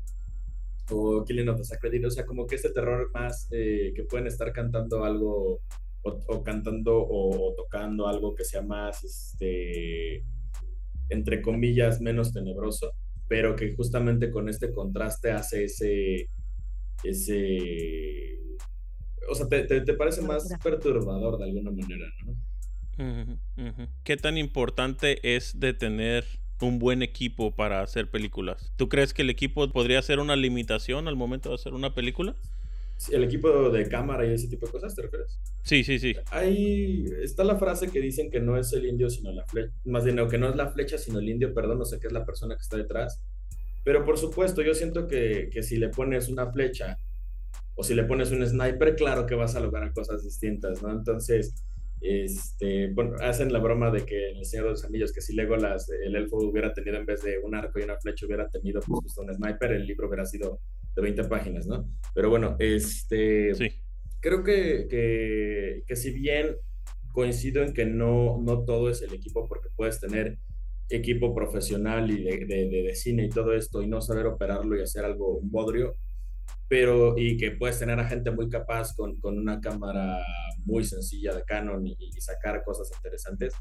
[0.91, 4.26] o Killing of the Sacred o sea, como que este terror más eh, que pueden
[4.26, 5.61] estar cantando algo,
[6.03, 10.24] o, cantando o, tocando algo que sea más, este,
[11.09, 12.93] entre comillas, menos tenebroso,
[13.29, 16.29] pero que justamente con este contraste hace ese,
[17.03, 18.39] ese
[19.29, 22.37] o sea, te, te, parece más perturbador de alguna manera, ¿no?
[24.03, 26.24] ¿Qué tan importante es de tener
[26.61, 28.72] un buen equipo para hacer películas?
[28.76, 32.35] ¿Tú crees que el equipo podría ser una limitación al momento de hacer una película?
[33.12, 35.39] el equipo de cámara y ese tipo de cosas, ¿te refieres?
[35.62, 36.16] Sí, sí, sí.
[36.31, 39.72] Ahí está la frase que dicen que no es el indio, sino la flecha.
[39.85, 42.12] Más bien, que no es la flecha, sino el indio, perdón, no sé qué es
[42.12, 43.22] la persona que está detrás.
[43.85, 46.99] Pero por supuesto, yo siento que, que si le pones una flecha
[47.79, 50.91] o si le pones un sniper, claro que vas a lograr cosas distintas, ¿no?
[50.91, 51.64] Entonces,
[52.01, 55.33] este, bueno, hacen la broma de que en El Señor de los Anillos, que si
[55.33, 58.81] Legolas, el elfo hubiera tenido en vez de un arco y una flecha, hubiera tenido
[58.81, 60.59] pues, justo un sniper, el libro hubiera sido
[60.97, 61.89] de 20 páginas, ¿no?
[62.16, 63.68] Pero bueno, este, sí.
[64.18, 66.57] creo que, que, que, si bien
[67.12, 70.37] coincido en que no, no todo es el equipo, porque puedes tener
[70.91, 74.76] equipo profesional y de, de, de, de cine y todo esto y no saber operarlo
[74.76, 75.95] y hacer algo, un bodrio,
[76.69, 80.21] pero y que puedes tener a gente muy capaz con, con una cámara
[80.64, 83.55] muy sencilla de Canon y, sacar cosas interesantes.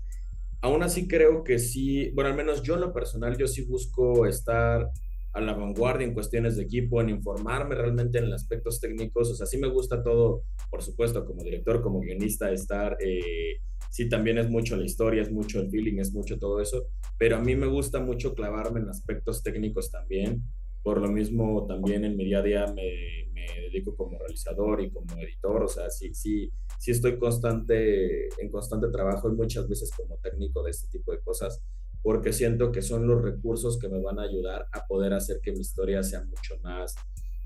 [0.61, 4.25] Aún así creo que sí, bueno, al menos yo en lo personal, yo sí busco
[4.25, 4.89] estar
[5.33, 9.45] a la vanguardia en cuestiones de equipo, en informarme realmente en aspectos técnicos, o sea,
[9.45, 13.57] sí me gusta todo, por supuesto, como director, como guionista, estar, eh,
[13.91, 16.87] sí también es mucho la historia, es mucho el feeling, es mucho todo eso,
[17.19, 20.41] pero a mí me gusta mucho clavarme en aspectos técnicos también,
[20.83, 23.27] por lo mismo, también en mi día a día me,
[23.61, 28.87] dedico como realizador y como editor, o sea, sí, sí, sí estoy constante, en constante
[28.89, 31.61] trabajo y muchas veces como técnico de este tipo de cosas,
[32.01, 35.51] porque siento que son los recursos que me van a ayudar a poder hacer que
[35.51, 36.95] mi historia sea mucho más,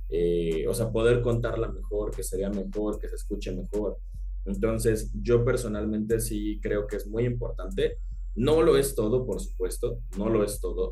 [0.09, 3.97] eh, o sea, poder contarla mejor, que sería mejor, que se escuche mejor.
[4.45, 7.97] Entonces, yo personalmente sí creo que es muy importante
[8.35, 10.91] No lo es todo, por supuesto, no lo es todo,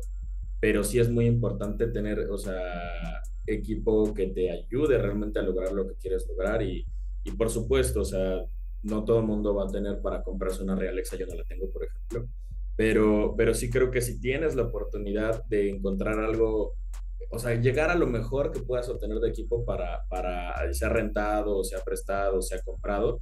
[0.60, 5.72] pero sí es muy importante tener, o sea, equipo que te ayude realmente a lograr
[5.72, 6.86] lo que quieres lograr y,
[7.24, 8.44] y por supuesto, o sea,
[8.82, 11.70] no todo el mundo va a tener para comprarse una Realexa, yo no la tengo,
[11.70, 12.28] por ejemplo,
[12.76, 16.76] pero, pero sí creo que si tienes la oportunidad de encontrar algo,
[17.30, 21.62] o sea, llegar a lo mejor que puedas obtener de equipo para, para sea rentado,
[21.62, 23.20] sea prestado, sea comprado,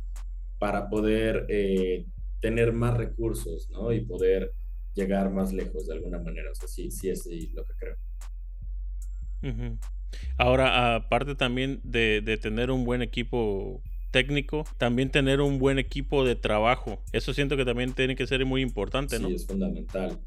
[0.59, 2.07] para poder eh,
[2.41, 3.93] tener más recursos, ¿no?
[3.93, 4.53] Y poder
[4.99, 6.51] llegar más lejos de alguna manera.
[6.51, 7.96] O sea, sí, sí es lo que creo.
[10.36, 16.24] Ahora, aparte también de, de, tener un buen equipo técnico, también tener un buen equipo
[16.24, 17.01] de trabajo.
[17.12, 19.28] Eso siento que también tiene que ser muy importante, ¿no?
[19.28, 20.18] Sí, es fundamental.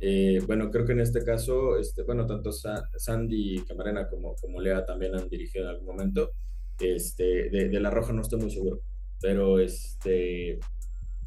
[0.00, 4.84] Eh, bueno, creo que en este caso, este, bueno, tanto Sandy Camarena como, como Lea
[4.84, 6.32] también han dirigido en algún momento.
[6.78, 8.80] Este, de, de La Roja no estoy muy seguro,
[9.20, 10.60] pero este,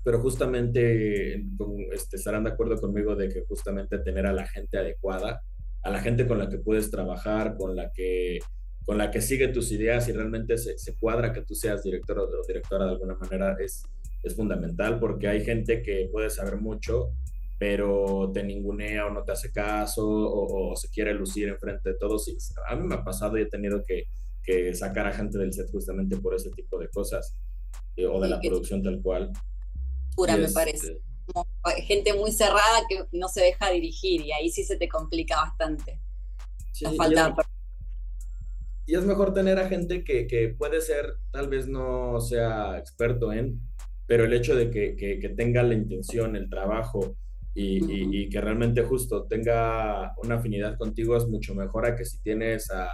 [0.03, 1.35] pero justamente
[1.91, 5.41] este, estarán de acuerdo conmigo de que justamente tener a la gente adecuada,
[5.83, 8.39] a la gente con la que puedes trabajar, con la que,
[8.85, 12.19] con la que sigue tus ideas y realmente se, se cuadra que tú seas director
[12.19, 13.83] o, directora de alguna manera es,
[14.23, 17.11] es fundamental porque hay gente que puede saber mucho,
[17.59, 22.27] pero te ningunea o no te hace caso o, se quiere lucir enfrente de todos.
[22.27, 22.37] Y
[22.67, 24.05] a mí me ha pasado y he tenido que,
[24.43, 27.35] que sacar a gente del set justamente por ese tipo de cosas
[27.95, 29.31] eh, o de la producción tal cual
[30.15, 31.01] pura, me parece.
[31.25, 31.45] Como
[31.85, 35.99] gente muy cerrada que no se deja dirigir y ahí sí se te complica bastante.
[36.97, 37.35] falta
[38.91, 43.31] y es mejor tener a gente que, que, puede ser, tal vez no sea experto
[43.31, 43.61] en,
[44.05, 47.15] pero el hecho de que, que, tenga la intención, el trabajo
[47.53, 52.21] y, y, que realmente justo tenga una afinidad contigo es mucho mejor a que si
[52.21, 52.89] tienes a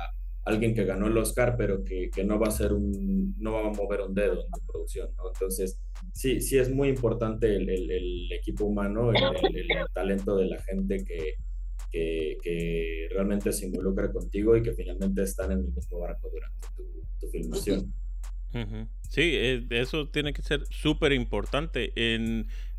[0.46, 3.68] alguien que ganó el Oscar, pero que, que, no va a ser un, no va
[3.68, 5.30] a mover un dedo en tu producción, ¿no?
[5.34, 5.80] Entonces,
[6.18, 11.36] sí, sí es muy importante el, el, equipo humano, el, talento de la gente que,
[11.92, 17.28] que, realmente se involucra contigo y que finalmente están en el mismo barco durante tu,
[17.30, 17.94] filmación.
[19.10, 21.94] Sí, eh, eso tiene que ser súper importante.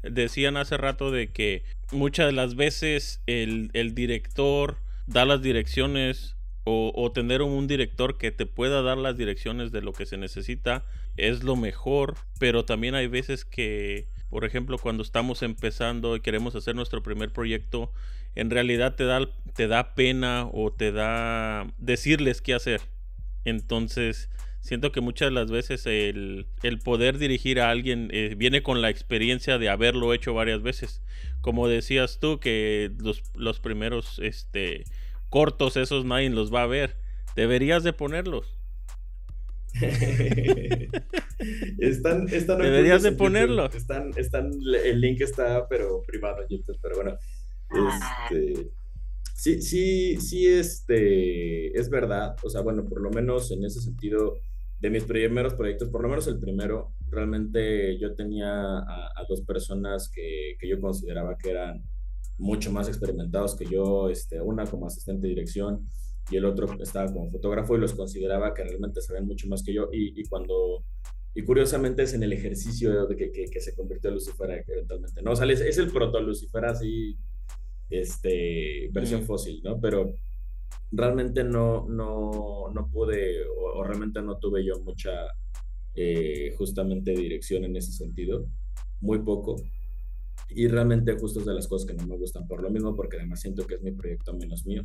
[0.02, 1.62] Decían hace rato de que
[1.92, 6.38] muchas de las veces el, el director da las direcciones
[6.70, 10.84] o, tener un director que te pueda dar las direcciones de lo que se necesita
[11.18, 16.54] es lo mejor, pero también hay veces que, por ejemplo, cuando estamos empezando y queremos
[16.54, 17.92] hacer nuestro primer proyecto,
[18.34, 22.80] en realidad te da, te da pena o te da decirles qué hacer.
[23.44, 26.46] Entonces, siento que muchas de las veces el,
[26.84, 31.02] poder dirigir a alguien eh, viene con la experiencia de haberlo hecho varias veces.
[31.40, 34.84] Como decías tú, que los, los primeros, este,
[35.30, 36.96] cortos esos nadie los va a ver.
[37.34, 38.57] Deberías de ponerlos.
[41.78, 43.74] están, están Deberías de ponerlos.
[43.74, 44.52] Están, están,
[44.84, 47.16] el link está, pero privado en YouTube, pero bueno.
[47.70, 48.70] Este,
[49.34, 52.36] sí, sí, sí, este, es verdad.
[52.42, 54.38] O sea, bueno, por lo menos en ese sentido,
[54.80, 59.42] de mis primeros proyectos, por lo menos el primero, realmente yo tenía a, a dos
[59.42, 61.82] personas que, que yo consideraba que eran
[62.38, 65.84] mucho más experimentados que yo, este, una como asistente de dirección
[66.30, 69.72] y el otro estaba como fotógrafo y los consideraba que realmente sabían mucho más que
[69.72, 70.84] yo y, y cuando
[71.34, 75.30] y curiosamente es en el ejercicio de que, que, se convirtió en Lucifer eventualmente, ¿no?
[75.32, 77.16] O sea, es, el proto Lucifer así,
[77.90, 79.80] este, versión fósil, ¿no?
[79.80, 80.14] Pero
[80.90, 85.12] realmente no, no, no pude o, realmente no tuve yo mucha
[85.94, 88.46] eh, justamente dirección en ese sentido,
[89.00, 89.62] muy poco
[90.48, 93.16] y realmente justo es de las cosas que no me gustan por lo mismo, porque
[93.16, 94.84] además siento que es mi proyecto menos mío.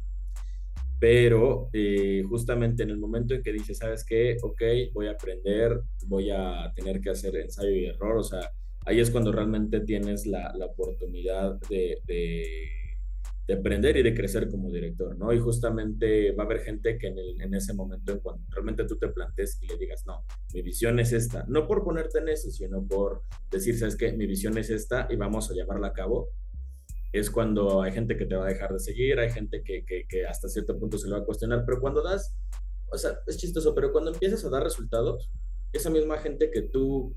[1.03, 4.37] Pero eh, justamente en el momento en que dices, ¿sabes qué?
[4.41, 4.61] Ok,
[4.93, 8.49] voy a aprender, voy a tener que hacer ensayo y error, o sea,
[8.85, 12.45] ahí es cuando realmente tienes la, la oportunidad de, de
[13.45, 15.33] de aprender y de crecer como director, ¿no?
[15.33, 19.09] Y justamente va a haber gente que en, ese momento, en cuando realmente tú te
[19.09, 20.23] plantes y le digas, no,
[20.53, 24.13] mi visión es esta, no por ponerte en eso, sino por decir, ¿sabes qué?
[24.13, 26.29] Mi visión es esta y vamos a llevarla a cabo,
[27.13, 30.25] es cuando hay gente que te va a dejar de seguir, hay gente que, que,
[30.25, 32.35] hasta cierto punto se lo va a cuestionar, pero cuando das,
[32.91, 35.31] o sea, es chistoso, pero cuando empiezas a dar resultados,
[35.71, 37.15] esa misma gente que tú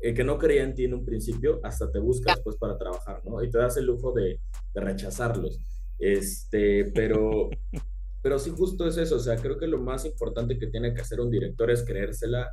[0.00, 3.20] eh, que no creía en ti en un principio, hasta te busca después para trabajar,
[3.24, 3.42] ¿no?
[3.42, 4.38] Y te das el lujo de,
[4.74, 5.58] de rechazarlos.
[5.98, 7.48] Este, pero,
[8.22, 11.00] pero sí justo es eso, o sea, creo que lo más importante que tiene que
[11.00, 12.50] hacer un director es creérsela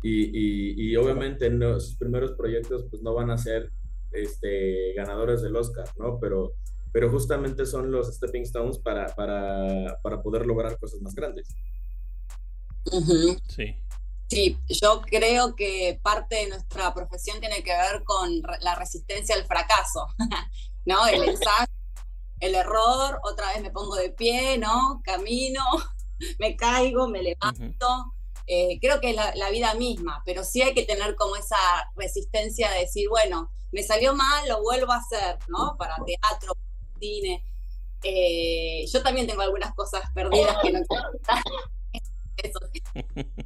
[0.00, 3.70] y, y, y obviamente en sus primeros proyectos pues no van a ser
[4.12, 6.18] este, ganadores del Oscar, ¿no?
[6.20, 6.54] Pero,
[6.92, 11.48] pero justamente son los stepping stones para, para, para poder lograr cosas más grandes.
[13.48, 13.76] Sí.
[14.28, 19.44] Sí, yo creo que parte de nuestra profesión tiene que ver con la resistencia al
[19.44, 20.06] fracaso.
[20.84, 21.06] ¿no?
[21.06, 21.72] El ensayo,
[22.40, 25.00] el error, otra vez me pongo de pie, ¿no?
[25.04, 25.62] Camino,
[26.38, 28.14] me caigo, me levanto.
[28.46, 31.56] Eh, creo que es la, vida misma, pero sí hay que tener como esa
[31.94, 35.76] resistencia de decir, bueno, me salió mal, lo vuelvo a hacer, ¿no?
[35.76, 36.54] Para teatro,
[36.98, 37.44] cine.
[38.02, 40.80] Eh, yo también tengo algunas cosas perdidas que no
[42.36, 42.58] eso,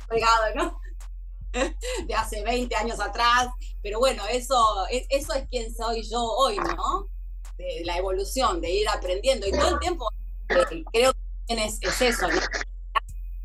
[0.09, 0.81] pegado, ¿no?
[2.07, 3.49] De hace 20 años atrás,
[3.83, 7.09] pero bueno, eso, e, eso es quien soy yo hoy, ¿no?
[7.59, 10.09] De la evolución, de ir aprendiendo y todo el tiempo
[10.49, 12.41] eh, creo que es, es eso, ¿no?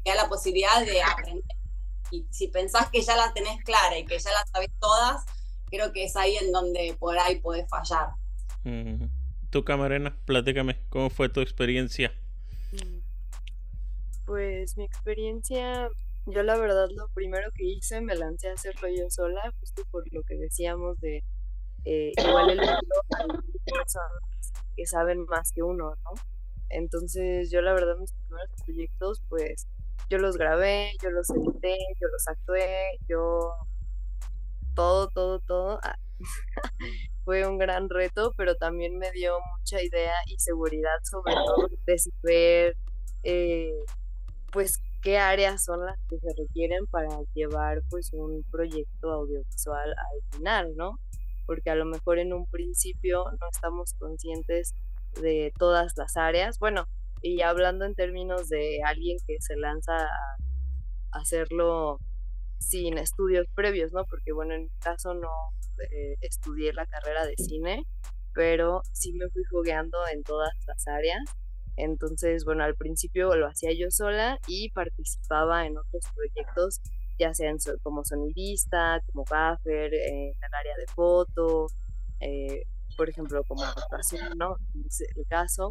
[0.03, 1.43] Que la posibilidad de aprender.
[2.11, 5.23] Y si pensás que ya la tenés clara y que ya la sabés todas,
[5.70, 8.09] creo que es ahí en donde por ahí podés fallar.
[9.49, 12.13] Tu camarena, platícame, ¿cómo fue tu experiencia?
[12.72, 12.99] Mm,
[14.26, 15.89] pues mi experiencia,
[16.28, 20.03] yo la verdad lo primero que hice, me lancé a hacerlo yo sola, justo por
[20.13, 21.24] lo que decíamos de
[21.86, 26.11] eh, igual el mundo personas que saben más que uno, ¿no?
[26.70, 29.67] Entonces yo la verdad mis primeros proyectos, pues
[30.09, 33.53] yo los grabé, yo los edité, yo los actué, yo
[34.80, 35.80] todo, todo, todo.
[35.84, 35.97] Ah,
[37.25, 41.99] fue un gran reto, pero también me dio mucha idea y seguridad sobre todo de
[41.99, 42.77] saber
[43.23, 43.73] eh,
[44.53, 50.38] pues qué áreas son las que se requieren para llevar pues un proyecto audiovisual al
[50.38, 50.97] final, ¿no?
[51.45, 54.73] Porque a lo mejor en un principio no estamos conscientes
[55.21, 56.57] de todas las áreas.
[56.57, 56.86] Bueno,
[57.21, 61.99] y hablando en términos de alguien que se lanza a hacerlo
[62.60, 64.05] sin estudios previos, ¿no?
[64.05, 65.30] Porque bueno, en mi caso no
[65.91, 67.84] eh, estudié la carrera de cine,
[68.34, 71.24] pero sí me fui jugueando en todas las áreas.
[71.78, 76.82] Entonces, bueno, al principio lo hacía yo sola y participaba en otros proyectos,
[77.18, 81.68] ya sean como sonidista, como buffer, en el área de foto,
[82.20, 82.64] eh,
[82.97, 84.57] por ejemplo, como actuación, ¿no?
[85.16, 85.70] el caso.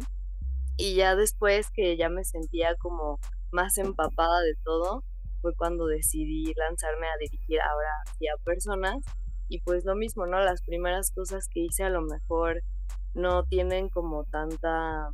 [0.77, 3.19] Y ya después que ya me sentía como
[3.51, 5.03] más empapada de todo,
[5.41, 8.97] fue cuando decidí lanzarme a dirigir ahora hacia personas
[9.47, 10.39] y pues lo mismo, ¿no?
[10.39, 12.61] Las primeras cosas que hice a lo mejor
[13.13, 15.09] no tienen como tanta,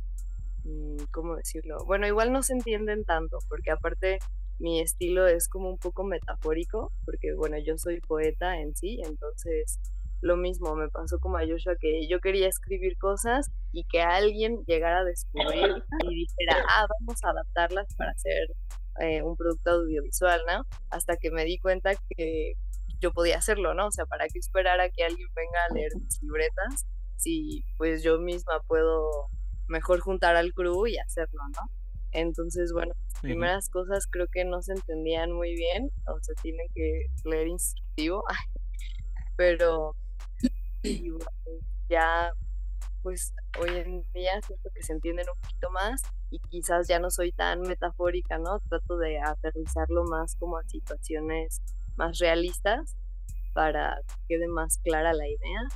[0.64, 1.78] mm, ¿cómo decirlo?
[1.86, 4.18] Bueno, igual no se entienden tanto porque aparte
[4.58, 9.78] mi estilo es como un poco metafórico porque bueno, yo soy poeta en sí, entonces
[10.22, 14.64] lo mismo me pasó como a Joshua que yo quería escribir cosas y que alguien
[14.66, 18.48] llegara a descubrir y dijera, ah, vamos a adaptarlas para hacer
[19.00, 20.64] eh, un producto audiovisual, ¿no?
[20.90, 22.54] Hasta que me di cuenta que
[23.00, 23.86] yo podía hacerlo, ¿no?
[23.86, 26.86] O sea, ¿para qué esperar a que alguien venga a leer mis libretas
[27.16, 29.28] si pues yo misma puedo
[29.68, 31.70] mejor juntar al crew y hacerlo, ¿no?
[32.12, 36.66] Entonces, bueno, las primeras cosas creo que no se entendían muy bien, o sea, tienen
[36.74, 38.24] que leer instructivo,
[39.36, 39.94] pero
[41.88, 42.32] ya
[43.06, 47.08] pues hoy en día siento que se entienden un poquito más y quizás ya no
[47.08, 48.58] soy tan metafórica, ¿no?
[48.68, 51.62] Trato de aterrizarlo más como a situaciones
[51.94, 52.96] más realistas
[53.54, 55.68] para que quede más clara la idea.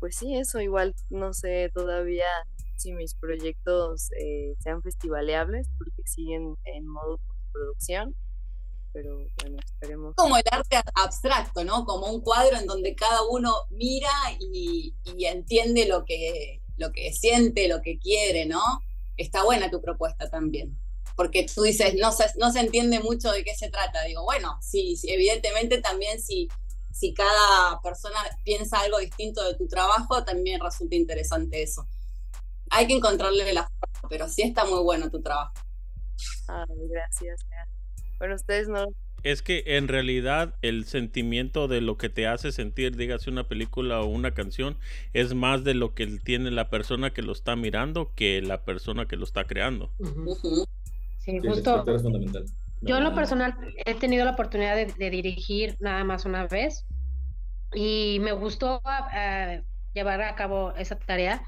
[0.00, 2.24] Pues sí, eso igual no sé todavía
[2.76, 7.20] si mis proyectos eh, sean festivaleables porque siguen en modo
[7.52, 8.14] producción
[8.92, 10.14] pero bueno, esperemos.
[10.16, 11.84] Como el arte abstracto, ¿no?
[11.84, 17.68] Como un cuadro en donde cada uno mira y, entiende lo que, lo que siente,
[17.68, 18.62] lo que quiere, ¿no?
[19.16, 20.76] Está buena tu propuesta también.
[21.16, 24.02] Porque tú dices, no se, no se entiende mucho de qué se trata.
[24.04, 26.48] Digo, bueno, sí, evidentemente también si,
[26.92, 31.86] si cada persona piensa algo distinto de tu trabajo, también resulta interesante eso.
[32.70, 35.52] Hay que encontrarle la forma, pero sí está muy bueno tu trabajo.
[36.48, 37.44] Ay, gracias.
[38.22, 38.86] Bueno, ustedes no.
[39.24, 44.00] Es que en realidad el sentimiento de lo que te hace sentir, dígase una película
[44.00, 44.76] o una canción,
[45.12, 49.08] es más de lo que tiene la persona que lo está mirando que la persona
[49.08, 49.90] que lo está creando.
[51.18, 51.84] Sí, justo.
[52.80, 56.86] Yo en lo personal he tenido la oportunidad de, dirigir nada más una vez
[57.74, 58.80] y me gustó
[59.16, 59.64] eh,
[59.94, 61.42] llevar a cabo esa tarea,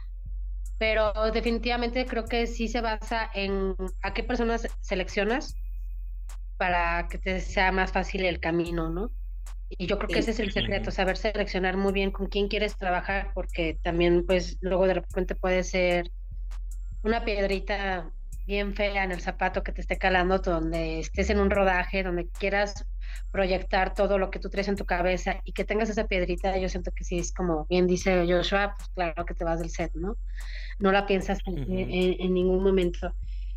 [0.78, 5.54] pero definitivamente creo que sí se basa en a qué personas seleccionas
[6.56, 9.10] para que te sea más fácil el camino, ¿no?
[9.68, 12.76] Y yo creo que ese es el secreto, saber seleccionar muy bien con quién quieres
[12.76, 16.10] trabajar, porque también pues luego de repente puede ser
[17.02, 18.10] una piedrita
[18.46, 22.28] bien fea en el zapato que te esté calando, donde estés en un rodaje, donde
[22.28, 22.86] quieras
[23.30, 26.68] proyectar todo lo que tú traes en tu cabeza y que tengas esa piedrita, yo
[26.68, 29.92] siento que sí es como bien dice Joshua, pues claro que te vas del set,
[29.94, 30.16] ¿no?
[30.78, 33.14] No la piensas en ningún momento.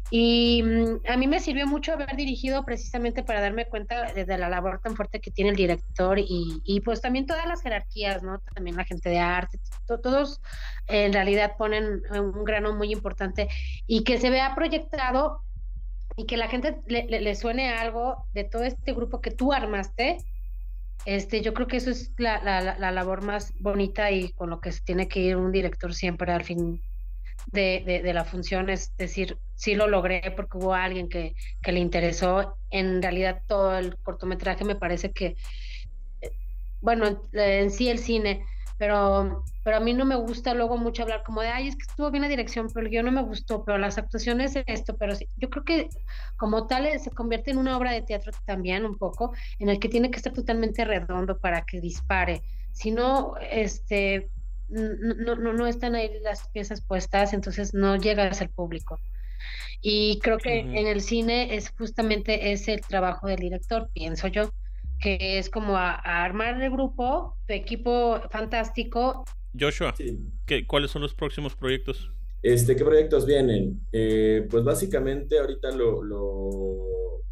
[0.10, 4.50] Y mm, a mí me sirvió mucho haber dirigido precisamente para darme cuenta de, la
[4.50, 8.40] labor tan fuerte que tiene el director y, y, pues también todas las jerarquías, ¿no?
[8.54, 10.42] También la gente de arte, todos
[10.88, 13.50] en realidad ponen un grano muy importante
[13.86, 15.42] y que se vea proyectado
[16.16, 20.18] y que la gente le, le, suene algo de todo este grupo que tú armaste.
[21.06, 24.60] Este, yo creo que eso es la, la, la labor más bonita y con lo
[24.60, 26.82] que tiene que ir un director siempre al fin
[27.52, 31.80] de, de, la función, es decir, sí lo logré porque hubo alguien que, que, le
[31.80, 32.58] interesó.
[32.70, 35.36] En realidad todo el cortometraje me parece que,
[36.22, 36.32] eh,
[36.82, 38.46] bueno, en sí el cine,
[38.78, 41.84] pero, pero a mí no me gusta luego mucho hablar como de, ay, es que
[41.84, 45.28] estuvo bien la dirección, pero yo no me gustó, pero las actuaciones esto, pero sí,
[45.38, 45.90] yo creo que
[46.38, 49.80] como tal eh, se convierte en una obra de teatro también un poco, en el
[49.80, 52.44] que tiene que estar totalmente redondo para que dispare.
[52.72, 54.30] Si no, este,
[54.70, 59.00] no, no, no están ahí las piezas puestas, entonces no llegas al público.
[59.82, 64.52] Y creo que en el cine es justamente ese el trabajo del director, pienso yo,
[65.00, 69.24] que es como a, armar el grupo, tu equipo fantástico.
[69.58, 69.94] Joshua,
[70.46, 72.12] ¿qué, ¿cuáles son los próximos proyectos?
[72.42, 73.82] Este, ¿Qué proyectos vienen?
[73.92, 77.24] Eh, pues básicamente ahorita lo, lo,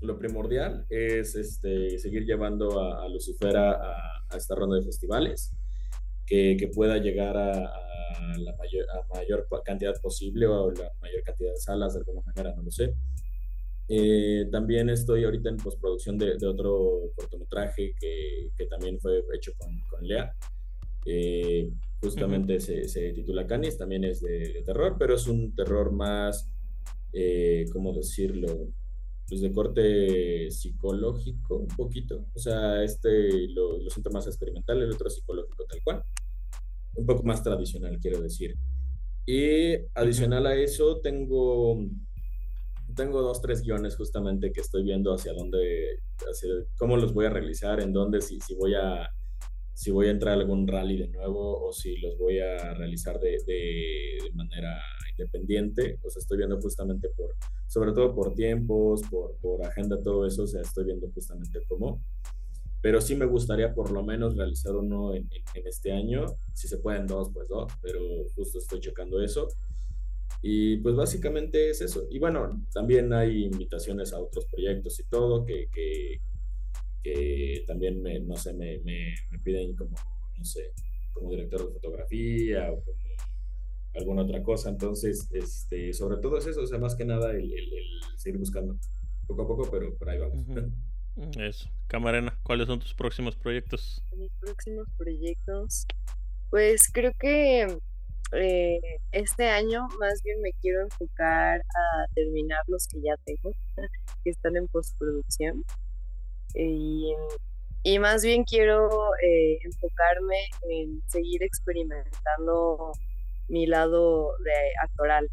[0.00, 3.72] lo, primordial es este, seguir llevando a, a Lucifer a,
[4.28, 5.54] a, esta ronda de festivales
[6.28, 7.52] que, pueda llegar a,
[8.38, 12.62] la mayor, mayor, cantidad posible o la mayor cantidad de salas de alguna manera, no
[12.62, 12.94] lo sé.
[13.88, 19.52] Eh, también estoy ahorita en postproducción de, de otro cortometraje que, que, también fue hecho
[19.56, 20.34] con, con Lea.
[21.06, 21.70] Eh,
[22.02, 26.50] justamente se, se, titula Canis, también es de, terror, pero es un terror más,
[27.14, 28.68] eh, ¿cómo decirlo?
[29.28, 32.26] Pues de corte psicológico, un poquito.
[32.34, 36.02] O sea, este lo, lo siento más experimental, el otro psicológico tal cual
[36.98, 38.56] un poco más tradicional, quiero decir.
[39.24, 41.78] Y adicional a eso, tengo,
[42.94, 47.30] tengo dos, tres guiones justamente que estoy viendo hacia dónde, hacia cómo los voy a
[47.30, 49.08] realizar, en dónde, si, si, voy a,
[49.78, 53.20] si voy a entrar a algún rally de nuevo o si los voy a realizar
[53.20, 54.76] de, de, de manera
[55.12, 56.00] independiente.
[56.02, 57.36] O sea, estoy viendo justamente por,
[57.68, 62.02] sobre todo por tiempos, por, por agenda, todo eso, o sea, estoy viendo justamente cómo
[62.80, 65.28] pero sí me gustaría por lo menos realizar uno en,
[65.64, 66.26] este año.
[66.52, 68.00] Si se pueden dos, pues dos, pero
[68.34, 69.48] justo estoy checando eso.
[70.42, 72.06] Y pues básicamente es eso.
[72.10, 76.20] Y bueno, también hay invitaciones a otros proyectos y todo que, que,
[77.66, 79.96] también, me, no sé, me, me, piden como,
[80.36, 80.72] no sé,
[81.12, 82.98] como director de fotografía o como
[83.94, 84.70] alguna otra cosa.
[84.70, 87.52] Entonces, este, sobre todo es eso, o sea, más que nada el,
[88.16, 88.78] seguir buscando
[89.26, 90.44] poco a poco, pero por ahí vamos.
[91.36, 91.68] Eso.
[91.88, 94.04] Camarena, ¿cuáles son tus próximos proyectos?
[94.16, 95.84] Mis próximos proyectos,
[96.48, 97.66] pues creo que
[98.32, 98.80] eh,
[99.10, 103.52] este año más bien me quiero enfocar a terminar los que ya tengo,
[104.24, 105.64] que están en postproducción.
[106.54, 107.14] Y,
[107.82, 110.36] y más bien quiero eh, enfocarme
[110.70, 112.92] en seguir experimentando
[113.48, 115.30] mi lado de actoral.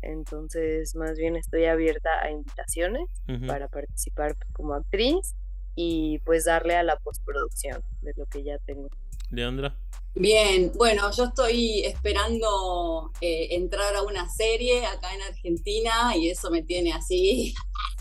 [0.00, 3.08] Entonces, más bien estoy abierta a invitaciones
[3.48, 5.34] para participar como actriz
[5.74, 8.88] y pues darle a la postproducción de lo que ya tengo.
[9.30, 9.76] Leandra.
[10.14, 16.50] Bien, bueno, yo estoy esperando eh, entrar a una serie acá en Argentina y eso
[16.50, 17.54] me tiene así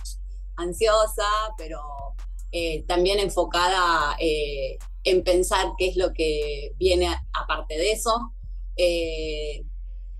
[0.57, 1.27] ansiosa,
[1.57, 1.81] pero
[2.51, 8.33] eh, también enfocada eh, en pensar qué es lo que viene aparte de eso.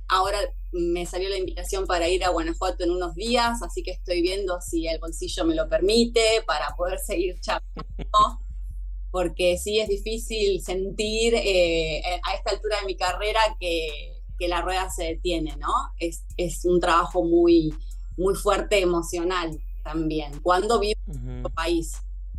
[0.10, 0.40] ahora
[0.72, 4.60] me salió la invitación para ir a Guanajuato en unos días, así que estoy viendo
[4.62, 7.86] si el bolsillo me lo permite para poder seguir chapando,
[9.12, 14.62] porque sí es difícil sentir eh, a esta altura de mi carrera que, que la
[14.62, 15.74] rueda se detiene, ¿no?
[16.00, 17.74] Es, es, un trabajo muy,
[18.18, 20.40] muy fuerte emocional también.
[20.42, 21.94] Cuando vivo en otro país,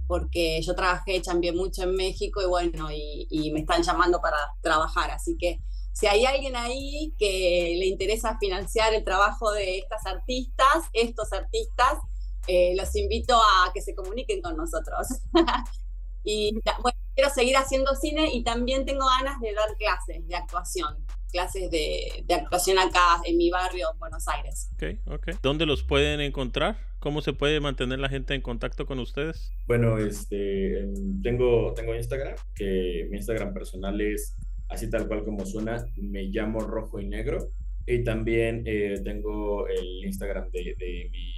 [0.06, 4.36] porque yo trabajé, champié mucho en México y bueno, y, y me están llamando para
[4.60, 5.60] trabajar, así que
[5.98, 11.98] si hay alguien ahí que le interesa financiar el trabajo de estas artistas, estos artistas,
[12.46, 15.08] eh, los invito a que se comuniquen con nosotros.
[16.24, 21.04] y bueno, quiero seguir haciendo cine y también tengo ganas de dar clases de actuación,
[21.30, 24.70] clases de, actuación acá en mi barrio, Buenos Aires.
[24.74, 25.40] Ok, ok.
[25.42, 26.76] ¿Dónde los pueden encontrar?
[26.98, 29.52] ¿Cómo se puede mantener la gente en contacto con ustedes?
[29.66, 30.88] Bueno, este,
[31.22, 34.36] tengo, tengo Instagram, que mi Instagram personal es
[34.68, 37.38] así tal cual como suena, me llamo Rojo y Negro.
[37.86, 41.34] Y también eh, tengo el Instagram de, de, mi,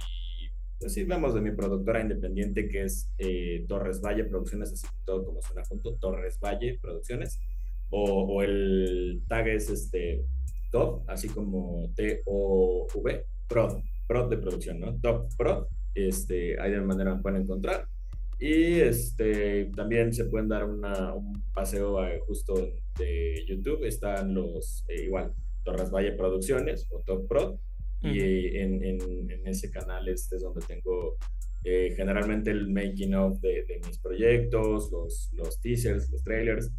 [0.79, 5.23] pues sí, vamos, de mi productora independiente que es eh, Torres Valle Producciones, así todo
[5.23, 7.39] como suena junto, Torres Valle Producciones.
[7.91, 10.25] O, o el tag es este,
[10.71, 14.99] TOV, así como T-O-V, Prod, Prod de producción, ¿no?
[14.99, 17.87] Top Prod, este, ahí de manera me pueden encontrar.
[18.39, 22.55] Y este, también se pueden dar una, un paseo justo
[22.97, 25.33] de YouTube, están los, eh, igual,
[25.63, 27.59] Torres Valle Producciones o Top Prod,
[28.03, 31.17] y en, en, ese canal este es donde tengo
[31.63, 36.71] eh, generalmente el making of de, de, mis proyectos, los, los teasers, los trailers,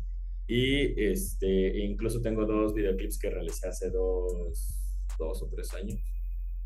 [0.47, 6.01] y este, incluso tengo dos videoclips que realicé hace dos, dos o tres años,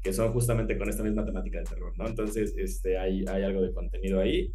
[0.03, 2.07] que son justamente con esta misma temática de terror, ¿no?
[2.07, 4.53] Entonces, este, hay, hay algo de contenido ahí.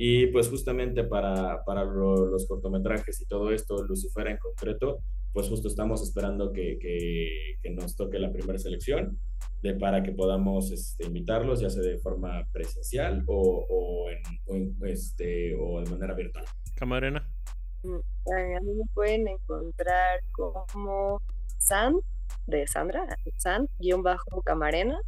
[0.00, 5.00] Y pues justamente para, para los cortometrajes y todo esto, Lucifera en concreto,
[5.32, 9.18] pues justo estamos esperando que, que, que nos toque la primera selección
[9.62, 14.10] de, para que podamos este, invitarlos, ya sea de forma presencial o, o,
[14.54, 16.44] en, este, o de manera virtual.
[16.76, 17.28] Camarena.
[17.82, 17.96] Mm,
[18.56, 21.22] a mí me pueden encontrar como
[21.58, 21.96] San,
[22.46, 23.06] de Sandra,
[23.36, 25.00] San-Camarena,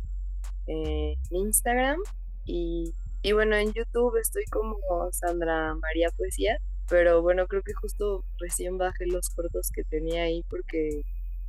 [0.67, 1.99] en Instagram
[2.45, 4.79] y, y bueno, en YouTube estoy como
[5.13, 10.45] Sandra María Poesía, pero bueno, creo que justo recién bajé los cortos que tenía ahí
[10.49, 11.05] porque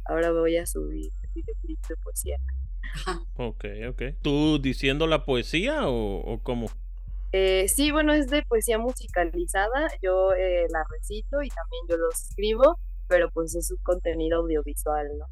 [0.05, 2.37] ahora voy a subir el de poesía.
[3.35, 4.01] Ok, ok.
[4.21, 6.67] ¿Tú diciendo la poesía o, cómo?
[7.33, 9.89] Eh, sí, bueno, es de poesía musicalizada.
[10.01, 15.07] Yo eh, la recito y también yo los escribo, pero pues es un contenido audiovisual,
[15.17, 15.25] ¿no?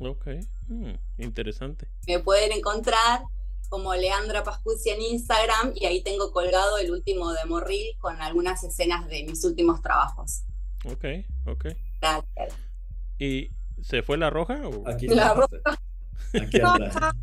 [0.00, 0.26] Ok,
[0.68, 1.88] mm, interesante.
[2.06, 3.22] Me pueden encontrar
[3.68, 8.62] como Leandra Pascucci en Instagram y ahí tengo colgado el último de Morril con algunas
[8.64, 10.44] escenas de mis últimos trabajos.
[10.84, 11.04] Ok,
[11.46, 11.66] ok.
[13.18, 13.50] ¿Y
[13.82, 14.60] se fue la roja?
[14.86, 15.56] Aquí la roja.
[16.40, 17.14] Aquí anda.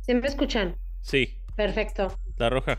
[0.00, 0.76] ¿Se me escuchan?
[1.00, 1.37] Sí.
[1.58, 2.16] Perfecto.
[2.36, 2.78] La Roja,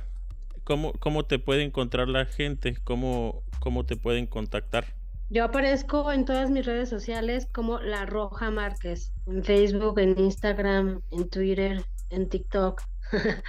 [0.63, 2.77] ¿cómo, cómo te puede encontrar la gente?
[2.86, 4.86] ¿Cómo, ¿Cómo te pueden contactar?
[5.30, 11.01] Yo aparezco en todas mis redes sociales como La Roja Márquez, en Facebook, en Instagram,
[11.11, 12.82] en Twitter, en TikTok.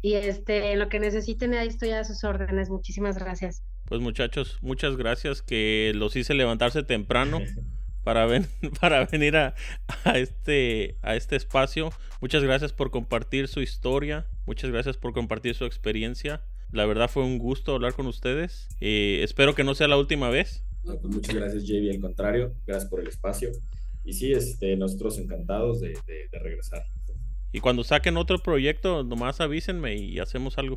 [0.00, 2.70] y este, lo que necesiten, ahí estoy a sus órdenes.
[2.70, 3.64] Muchísimas gracias.
[3.86, 7.40] Pues muchachos, muchas gracias que los hice levantarse temprano.
[8.04, 8.46] para, ven,
[8.80, 9.54] para venir a,
[10.14, 11.92] este, a este espacio.
[12.20, 16.44] Muchas gracias por compartir su historia, muchas gracias por compartir su experiencia.
[16.70, 18.68] La verdad fue un gusto hablar con ustedes.
[18.80, 20.64] Eh, espero que no sea la última vez.
[20.82, 21.90] pues muchas gracias, JB.
[21.90, 23.50] Al contrario, gracias por el espacio.
[24.04, 25.94] Y sí, este, nosotros encantados de,
[26.32, 26.84] regresar.
[27.52, 30.76] Y cuando saquen otro proyecto, nomás avísenme y hacemos algo.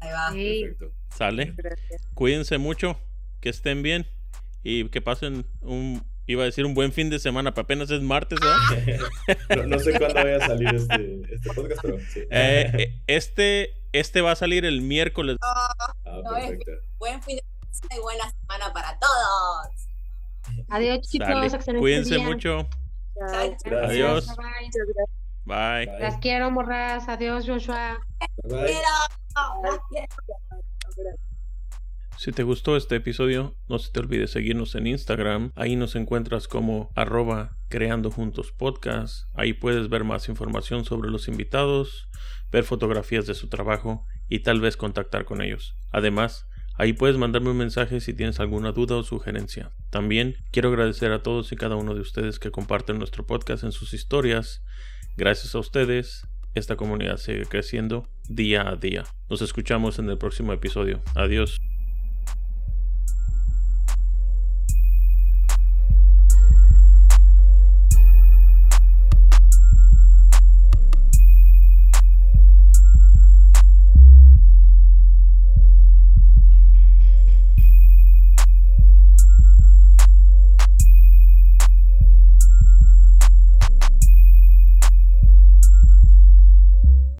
[0.00, 0.32] Ahí va.
[0.32, 0.92] Perfecto.
[1.10, 1.54] Sale.
[2.14, 2.98] Cuídense mucho,
[3.40, 4.06] que estén bien
[4.62, 8.00] y que pasen un Iba a decir un buen fin de semana, pero apenas es
[8.00, 9.66] martes, ¿verdad?
[9.66, 12.20] no, sé cuándo vaya a salir este, este podcast, pero sí.
[12.30, 15.36] Eh, eh, este, este va a salir el miércoles.
[15.42, 16.72] ah, perfecto.
[16.98, 19.84] buen fin de semana y buena semana para todos.
[20.68, 21.28] Adiós, chicos.
[21.78, 22.66] Cuídense mucho.
[23.84, 24.26] Adiós.
[25.44, 25.86] Bye.
[25.86, 25.98] Bye.
[26.00, 27.08] Las quiero, morras.
[27.08, 28.00] Adiós, Joshua.
[28.44, 28.74] Bye.
[32.24, 35.52] Si te gustó este episodio, no se te olvide seguirnos en Instagram.
[35.56, 39.28] Ahí nos encuentras como arroba creando juntos podcast.
[39.34, 42.08] Ahí puedes ver más información sobre los invitados,
[42.50, 45.76] ver fotografías de su trabajo y tal vez contactar con ellos.
[45.90, 46.46] Además,
[46.76, 49.70] Ahí puedes mandarme un mensaje si tienes alguna duda o sugerencia.
[49.90, 53.70] También quiero agradecer a todos y cada uno de ustedes que comparten nuestro podcast en
[53.70, 54.64] sus historias.
[55.16, 59.04] Gracias a ustedes, esta comunidad sigue creciendo día a día.
[59.30, 61.00] Nos escuchamos en el próximo episodio.
[61.14, 61.60] Adiós.